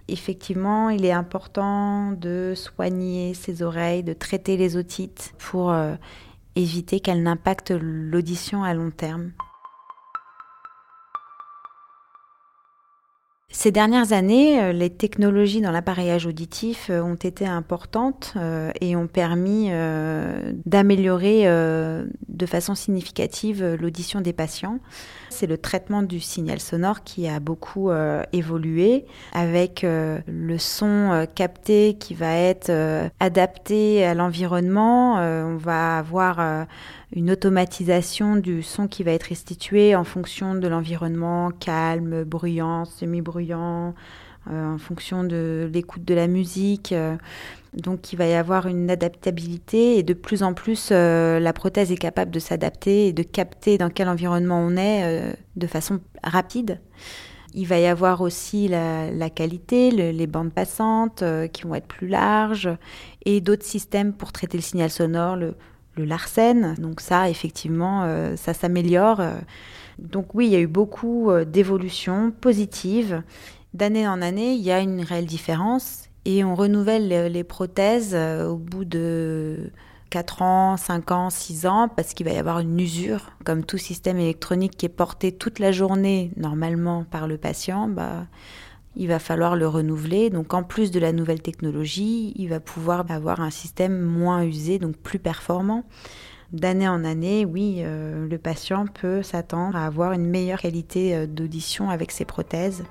Effectivement, 0.09 0.91
il 0.91 1.05
est 1.05 1.13
important 1.13 2.13
de 2.13 2.53
soigner 2.55 3.33
ses 3.35 3.63
oreilles, 3.63 4.03
de 4.03 4.13
traiter 4.13 4.57
les 4.57 4.77
otites 4.77 5.33
pour 5.39 5.71
euh, 5.71 5.95
éviter 6.57 7.01
qu'elles 7.01 7.23
n'impactent 7.23 7.73
l'audition 7.73 8.65
à 8.65 8.75
long 8.75 8.91
terme. 8.91 9.33
Ces 13.57 13.71
dernières 13.71 14.13
années, 14.13 14.61
euh, 14.61 14.73
les 14.73 14.91
technologies 14.91 15.61
dans 15.61 15.71
l'appareillage 15.71 16.27
auditif 16.27 16.89
euh, 16.91 17.01
ont 17.01 17.15
été 17.15 17.47
importantes 17.47 18.35
euh, 18.35 18.73
et 18.81 18.97
ont 18.97 19.07
permis 19.07 19.71
d'améliorer 20.67 21.45
de 21.45 22.47
façon 22.47 22.75
significative 22.75 23.77
l'audition 23.81 24.21
des 24.21 24.33
patients. 24.33 24.81
C'est 25.31 25.47
le 25.47 25.57
traitement 25.57 26.03
du 26.03 26.19
signal 26.19 26.59
sonore 26.59 27.05
qui 27.05 27.29
a 27.29 27.39
beaucoup 27.39 27.91
évolué 28.33 29.05
avec 29.33 29.85
le 29.85 30.59
son 30.59 31.27
capté 31.35 31.97
qui 31.99 32.15
va 32.15 32.35
être 32.35 32.73
adapté 33.21 34.05
à 34.05 34.15
l'environnement. 34.15 35.15
on 35.17 35.57
va 35.57 35.99
avoir 35.99 36.67
une 37.15 37.31
automatisation 37.31 38.37
du 38.37 38.63
son 38.63 38.89
qui 38.89 39.05
va 39.05 39.13
être 39.13 39.25
restitué 39.25 39.95
en 39.95 40.05
fonction 40.05 40.57
de 40.57 40.67
l'environnement, 40.67 41.51
calme, 41.53 42.25
bruyant, 42.25 42.85
semi-bruyant, 42.85 43.95
euh, 44.51 44.75
en 44.75 44.79
fonction 44.79 45.23
de 45.23 45.71
l'écoute 45.73 46.05
de 46.05 46.13
la 46.13 46.27
musique. 46.27 46.93
Euh, 46.93 47.17
donc 47.73 48.13
il 48.13 48.17
va 48.17 48.27
y 48.27 48.35
avoir 48.35 48.67
une 48.67 48.91
adaptabilité 48.91 49.97
et 49.97 50.03
de 50.03 50.13
plus 50.13 50.43
en 50.43 50.55
plus 50.55 50.91
euh, 50.91 51.39
la 51.39 51.53
prothèse 51.53 51.93
est 51.93 51.97
capable 51.97 52.33
de 52.33 52.41
s'adapter 52.41 53.09
et 53.09 53.13
de 53.13 53.23
capter 53.23 53.79
dans 53.79 53.91
quel 53.91 54.09
environnement 54.09 54.59
on 54.59 54.77
est 54.77 55.37
de 55.57 55.67
façon 55.69 56.01
rapide. 56.25 56.81
Il 57.55 57.69
va 57.69 57.79
y 57.79 57.87
avoir 57.87 58.21
aussi 58.21 58.67
la, 58.67 59.31
qualité, 59.31 59.93
les 59.93 60.27
bandes 60.27 60.53
passantes 60.53 61.23
qui 61.53 61.63
vont 61.63 61.77
être 61.77 61.87
plus 61.87 62.09
larges 62.09 62.69
et 63.25 63.41
d'autres 63.41 63.65
systèmes 63.65 64.13
pour 64.13 64.33
traiter 64.33 64.59
le 64.59 64.63
signal 64.63 64.91
sonore, 64.91 65.39
le 65.97 66.05
Larsen. 66.05 66.75
Donc 66.79 67.01
ça, 67.01 67.29
effectivement, 67.31 68.03
euh, 68.05 68.37
ça 68.37 68.55
s'améliore. 68.55 69.21
Donc 69.99 70.35
oui, 70.35 70.47
il 70.47 70.53
y 70.53 70.57
a 70.57 70.61
eu 70.61 70.67
beaucoup 70.67 71.31
euh, 71.31 71.45
d'évolutions 71.45 72.33
positives. 72.41 73.23
D'année 73.73 74.07
en 74.07 74.23
année, 74.23 74.55
il 74.55 74.63
y 74.63 74.71
a 74.71 74.81
une 74.81 75.03
réelle 75.03 75.27
différence 75.27 76.09
et 76.25 76.45
on 76.45 76.55
renouvelle 76.55 77.09
les, 77.09 77.45
prothèses 77.45 78.13
euh, 78.15 78.49
au 78.49 78.57
bout 78.57 78.85
de 78.85 79.71
4 80.11 80.43
ans, 80.43 80.77
5 80.77 81.11
ans, 81.11 81.31
6 81.31 81.67
ans, 81.67 81.89
parce 81.89 82.15
qu'il 82.15 82.27
va 82.27 82.33
y 82.33 82.39
avoir 82.39 82.61
une 82.61 82.79
usure. 82.79 83.31
Comme 83.45 83.65
tout 83.65 83.79
système 83.79 84.19
électronique 84.19 84.77
qui 84.77 84.87
est 84.87 84.91
porté 84.91 85.33
toute 85.33 85.59
la 85.59 85.73
journée, 85.73 86.31
normalement, 86.37 87.05
par 87.05 87.27
le 87.27 87.37
patient, 87.37 87.89
bah, 87.89 88.27
il 88.97 89.09
va 89.09 89.19
falloir 89.19 89.57
le 89.57 89.67
renouveler. 89.67 90.31
Donc 90.31 90.55
en 90.55 90.63
plus 90.63 90.91
de 90.91 91.01
la 91.01 91.13
nouvelle 91.13 91.43
technologie, 91.43 92.33
il 92.37 92.49
va 92.49 92.61
pouvoir 92.61 93.05
avoir 93.11 93.41
un 93.41 93.51
système 93.51 94.01
moins 94.01 94.43
usé, 94.43 94.79
donc 94.79 94.97
plus 94.97 95.19
performant. 95.19 95.85
D'année 96.53 96.89
en 96.89 97.05
année, 97.05 97.45
oui, 97.45 97.79
euh, 97.79 98.29
le 98.29 98.39
patient 98.39 98.87
peut 98.87 99.23
s'attendre 99.23 99.77
à 99.77 99.87
avoir 99.87 100.13
une 100.13 100.27
meilleure 100.27 100.61
qualité 100.61 101.17
euh, 101.17 101.27
d'audition 101.27 101.91
avec 101.91 102.13
ses 102.13 102.25
prothèses. 102.25 102.85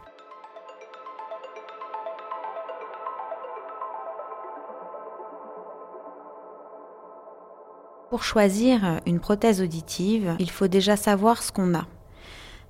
Pour 8.10 8.24
choisir 8.24 9.00
une 9.08 9.20
prothèse 9.20 9.60
auditive, 9.60 10.36
il 10.38 10.52
faut 10.52 10.68
déjà 10.68 10.96
savoir 10.96 11.42
ce 11.42 11.52
qu'on 11.52 11.74
a. 11.74 11.88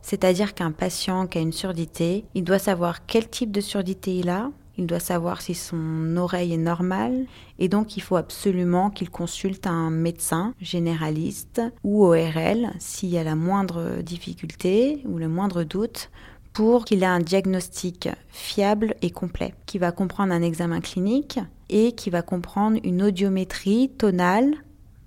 C'est-à-dire 0.04 0.54
qu'un 0.54 0.72
patient 0.72 1.26
qui 1.26 1.39
a 1.39 1.42
une 1.42 1.52
surdité, 1.52 2.26
il 2.36 2.44
doit 2.44 2.60
savoir 2.60 3.08
quel 3.08 3.28
type 3.28 3.52
de 3.52 3.62
surdité 3.62 4.16
il 4.16 4.30
a, 4.30 4.52
il 4.78 4.86
doit 4.86 5.00
savoir 5.00 5.42
si 5.42 5.56
son 5.56 6.18
oreille 6.18 6.54
est 6.54 6.58
normale 6.58 7.26
et 7.60 7.70
donc 7.70 7.96
il 7.96 8.02
faut 8.02 8.16
absolument 8.16 8.89
qu'il 8.89 9.10
consulte 9.10 9.68
un 9.68 9.89
médecin 9.89 10.54
généraliste 10.62 11.62
ou 11.84 12.06
ORL 12.06 12.72
s'il 12.80 13.10
y 13.10 13.18
a 13.18 13.24
la 13.24 13.36
moindre 13.36 14.02
difficulté 14.02 15.02
ou 15.06 15.18
le 15.18 15.28
moindre 15.28 15.63
doute 15.63 16.10
pour 16.54 16.86
qu'il 16.86 17.04
ait 17.04 17.08
un 17.08 17.20
diagnostic 17.20 18.10
fiable 18.30 18.96
et 19.02 19.10
complet, 19.10 19.54
qui 19.66 19.80
va 19.80 19.92
comprendre 19.92 20.34
un 20.34 20.42
examen 20.42 20.82
clinique 20.82 21.39
et 21.70 21.94
qui 21.94 22.10
va 22.10 22.22
comprendre 22.22 22.80
une 22.84 23.02
audiométrie 23.02 23.89
tonale. 23.89 24.54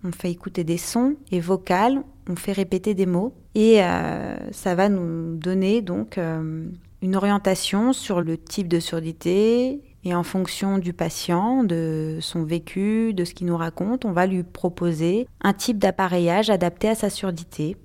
On 0.04 0.12
fait 0.12 0.30
écouter 0.30 0.64
des 0.64 0.76
sons 0.76 1.16
et 1.30 1.40
vocales, 1.40 2.02
on 2.28 2.36
fait 2.36 2.52
répéter 2.52 2.94
des 2.94 3.06
mots 3.06 3.34
et 3.54 3.82
euh, 3.82 4.36
ça 4.52 4.74
va 4.74 4.88
nous 4.88 5.36
donner 5.36 5.80
donc 5.82 6.18
euh, 6.18 6.66
une 7.02 7.16
orientation 7.16 7.92
sur 7.92 8.20
le 8.20 8.36
type 8.36 8.68
de 8.68 8.80
surdité 8.80 9.80
Et 10.04 10.14
en 10.14 10.22
fonction 10.22 10.78
du 10.78 10.92
patient, 10.92 11.64
de 11.64 12.18
son 12.20 12.44
vécu, 12.44 13.14
de 13.14 13.24
ce 13.24 13.34
qu'il 13.34 13.46
nous 13.46 13.56
raconte, 13.56 14.04
on 14.04 14.12
va 14.12 14.26
lui 14.26 14.42
proposer 14.42 15.26
un 15.40 15.52
type 15.52 15.78
d'appareillage 15.78 16.50
adapté 16.50 16.88
à 16.88 16.94
sa 16.94 17.10
surdité. 17.10 17.76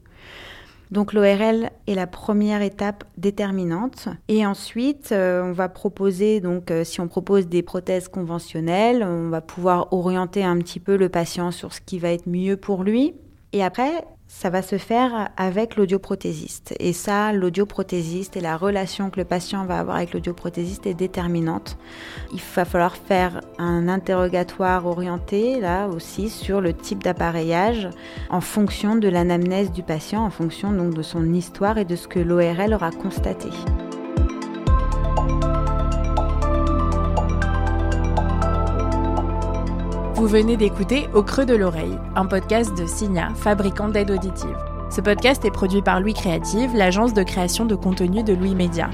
Donc 0.91 1.13
l'ORL 1.13 1.69
est 1.87 1.95
la 1.95 2.05
première 2.05 2.61
étape 2.61 3.05
déterminante. 3.17 4.09
Et 4.27 4.45
ensuite, 4.45 5.13
euh, 5.13 5.41
on 5.41 5.53
va 5.53 5.69
proposer, 5.69 6.41
donc 6.41 6.69
euh, 6.69 6.83
si 6.83 6.99
on 6.99 7.07
propose 7.07 7.47
des 7.47 7.61
prothèses 7.61 8.09
conventionnelles, 8.09 9.01
on 9.03 9.29
va 9.29 9.39
pouvoir 9.39 9.93
orienter 9.93 10.43
un 10.43 10.57
petit 10.57 10.81
peu 10.81 10.97
le 10.97 11.07
patient 11.07 11.51
sur 11.51 11.73
ce 11.73 11.79
qui 11.79 11.97
va 11.97 12.11
être 12.11 12.27
mieux 12.27 12.57
pour 12.57 12.83
lui. 12.83 13.13
Et 13.53 13.63
après, 13.63 14.05
ça 14.33 14.49
va 14.49 14.61
se 14.61 14.77
faire 14.77 15.29
avec 15.35 15.75
l'audioprothésiste. 15.75 16.73
Et 16.79 16.93
ça, 16.93 17.33
l'audioprothésiste 17.33 18.37
et 18.37 18.41
la 18.41 18.55
relation 18.57 19.09
que 19.09 19.19
le 19.19 19.25
patient 19.25 19.65
va 19.65 19.77
avoir 19.77 19.97
avec 19.97 20.13
l'audioprothésiste 20.13 20.87
est 20.87 20.93
déterminante. 20.93 21.77
Il 22.33 22.39
va 22.55 22.65
falloir 22.65 22.95
faire 22.95 23.41
un 23.59 23.89
interrogatoire 23.89 24.87
orienté, 24.87 25.59
là 25.59 25.89
aussi, 25.89 26.29
sur 26.29 26.61
le 26.61 26.73
type 26.73 27.03
d'appareillage 27.03 27.89
en 28.29 28.41
fonction 28.41 28.95
de 28.95 29.09
l'anamnèse 29.09 29.71
du 29.71 29.83
patient, 29.83 30.23
en 30.23 30.31
fonction 30.31 30.71
donc 30.71 30.95
de 30.95 31.03
son 31.03 31.33
histoire 31.33 31.77
et 31.77 31.85
de 31.85 31.97
ce 31.97 32.07
que 32.07 32.19
l'ORL 32.19 32.73
aura 32.73 32.89
constaté. 32.89 33.49
Vous 40.21 40.27
venez 40.27 40.55
d'écouter 40.55 41.09
Au 41.15 41.23
creux 41.23 41.47
de 41.47 41.55
l'oreille, 41.55 41.97
un 42.15 42.27
podcast 42.27 42.77
de 42.77 42.85
Signa, 42.85 43.29
fabricant 43.33 43.89
d'aide 43.89 44.11
auditive. 44.11 44.55
Ce 44.91 45.01
podcast 45.01 45.43
est 45.45 45.49
produit 45.49 45.81
par 45.81 45.99
Louis 45.99 46.13
Créative, 46.13 46.75
l'agence 46.75 47.15
de 47.15 47.23
création 47.23 47.65
de 47.65 47.73
contenu 47.73 48.21
de 48.21 48.33
Louis 48.33 48.53
Média. 48.53 48.91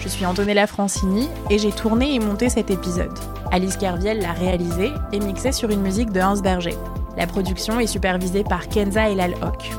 Je 0.00 0.08
suis 0.08 0.26
Antonella 0.26 0.66
Francini 0.66 1.28
et 1.50 1.58
j'ai 1.58 1.70
tourné 1.70 2.16
et 2.16 2.18
monté 2.18 2.48
cet 2.48 2.72
épisode. 2.72 3.16
Alice 3.52 3.76
Kerviel 3.76 4.22
l'a 4.22 4.32
réalisé 4.32 4.90
et 5.12 5.20
mixé 5.20 5.52
sur 5.52 5.70
une 5.70 5.82
musique 5.82 6.10
de 6.10 6.20
Hans 6.20 6.40
Berger. 6.40 6.76
La 7.16 7.28
production 7.28 7.78
est 7.78 7.86
supervisée 7.86 8.42
par 8.42 8.68
Kenza 8.68 9.08
Elal 9.08 9.36
Hock. 9.42 9.70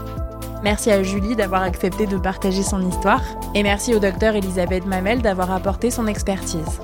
Merci 0.63 0.89
à 0.89 1.03
Julie 1.03 1.35
d'avoir 1.35 1.63
accepté 1.63 2.07
de 2.07 2.15
partager 2.15 2.63
son 2.63 2.79
histoire 2.87 3.23
et 3.55 3.63
merci 3.63 3.93
au 3.93 3.99
docteur 3.99 4.35
Elisabeth 4.35 4.85
Mamel 4.85 5.21
d'avoir 5.21 5.51
apporté 5.51 5.91
son 5.91 6.07
expertise. 6.07 6.79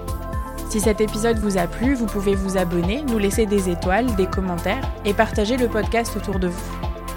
Si 0.69 0.82
cet 0.82 0.99
épisode 0.99 1.39
vous 1.39 1.58
a 1.58 1.65
plu, 1.65 1.93
vous 1.95 2.08
pouvez 2.08 2.36
vous 2.36 2.58
abonner, 2.58 3.01
nous 3.01 3.17
laisser 3.17 3.45
des 3.45 3.69
étoiles, 3.69 4.13
des 4.15 4.27
commentaires 4.27 4.84
et 5.06 5.13
partager 5.13 5.56
le 5.56 5.69
podcast 5.69 6.15
autour 6.17 6.39
de 6.39 6.47
vous. 6.47 6.71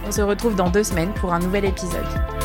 On 0.06 0.12
se 0.12 0.22
retrouve 0.22 0.54
dans 0.54 0.70
deux 0.70 0.84
semaines 0.84 1.12
pour 1.14 1.32
un 1.32 1.40
nouvel 1.40 1.64
épisode. 1.64 2.39